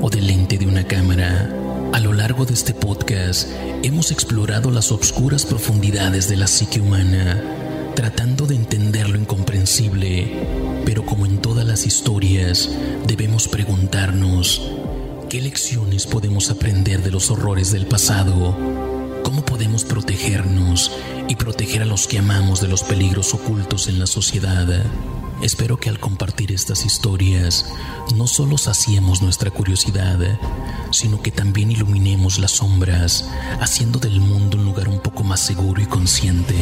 o 0.00 0.08
del 0.08 0.26
lente 0.26 0.56
de 0.56 0.66
una 0.66 0.84
cámara. 0.84 1.50
A 1.92 2.00
lo 2.00 2.12
largo 2.12 2.46
de 2.46 2.54
este 2.54 2.72
podcast 2.72 3.48
hemos 3.82 4.10
explorado 4.10 4.70
las 4.70 4.90
obscuras 4.90 5.44
profundidades 5.44 6.28
de 6.28 6.36
la 6.36 6.46
psique 6.46 6.80
humana, 6.80 7.42
tratando 7.94 8.46
de 8.46 8.56
entender 8.56 9.08
lo 9.08 9.18
incomprensible 9.18 10.76
pero 10.86 11.04
como 11.04 11.26
en 11.26 11.35
historias, 11.84 12.70
debemos 13.06 13.48
preguntarnos, 13.48 14.70
¿qué 15.28 15.42
lecciones 15.42 16.06
podemos 16.06 16.48
aprender 16.48 17.02
de 17.02 17.10
los 17.10 17.30
horrores 17.30 17.72
del 17.72 17.86
pasado? 17.86 18.56
¿Cómo 19.22 19.44
podemos 19.44 19.84
protegernos 19.84 20.92
y 21.28 21.34
proteger 21.34 21.82
a 21.82 21.84
los 21.84 22.06
que 22.06 22.18
amamos 22.18 22.62
de 22.62 22.68
los 22.68 22.82
peligros 22.82 23.34
ocultos 23.34 23.88
en 23.88 23.98
la 23.98 24.06
sociedad? 24.06 24.86
Espero 25.42 25.76
que 25.76 25.90
al 25.90 26.00
compartir 26.00 26.50
estas 26.50 26.86
historias 26.86 27.66
no 28.14 28.26
solo 28.26 28.56
saciemos 28.56 29.20
nuestra 29.20 29.50
curiosidad, 29.50 30.18
sino 30.92 31.20
que 31.20 31.30
también 31.30 31.70
iluminemos 31.70 32.38
las 32.38 32.52
sombras, 32.52 33.28
haciendo 33.60 33.98
del 33.98 34.20
mundo 34.20 34.56
un 34.56 34.64
lugar 34.64 34.88
un 34.88 35.00
poco 35.00 35.24
más 35.24 35.40
seguro 35.40 35.82
y 35.82 35.86
consciente. 35.86 36.54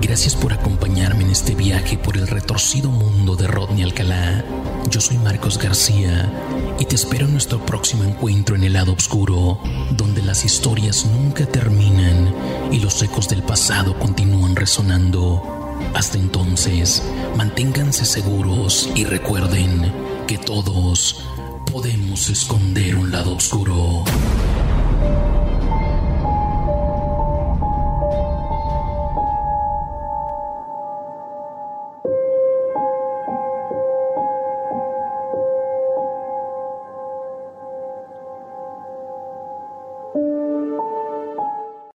Gracias 0.00 0.34
por 0.34 0.54
acompañarme 0.54 1.24
en 1.24 1.30
este 1.30 1.54
viaje 1.54 1.98
por 1.98 2.16
el 2.16 2.26
retorcido 2.26 2.90
mundo 2.90 3.36
de 3.36 3.46
Rodney 3.46 3.82
Alcalá. 3.82 4.44
Yo 4.88 4.98
soy 4.98 5.18
Marcos 5.18 5.58
García 5.58 6.32
y 6.78 6.86
te 6.86 6.94
espero 6.94 7.26
en 7.26 7.32
nuestro 7.32 7.64
próximo 7.66 8.04
encuentro 8.04 8.56
en 8.56 8.64
el 8.64 8.72
lado 8.72 8.94
oscuro, 8.94 9.60
donde 9.90 10.22
las 10.22 10.44
historias 10.44 11.04
nunca 11.04 11.44
terminan 11.44 12.34
y 12.72 12.80
los 12.80 13.02
ecos 13.02 13.28
del 13.28 13.42
pasado 13.42 13.98
continúan 13.98 14.56
resonando. 14.56 15.76
Hasta 15.94 16.16
entonces, 16.16 17.02
manténganse 17.36 18.06
seguros 18.06 18.88
y 18.94 19.04
recuerden 19.04 19.92
que 20.26 20.38
todos 20.38 21.26
podemos 21.70 22.30
esconder 22.30 22.96
un 22.96 23.12
lado 23.12 23.36
oscuro. 23.36 24.04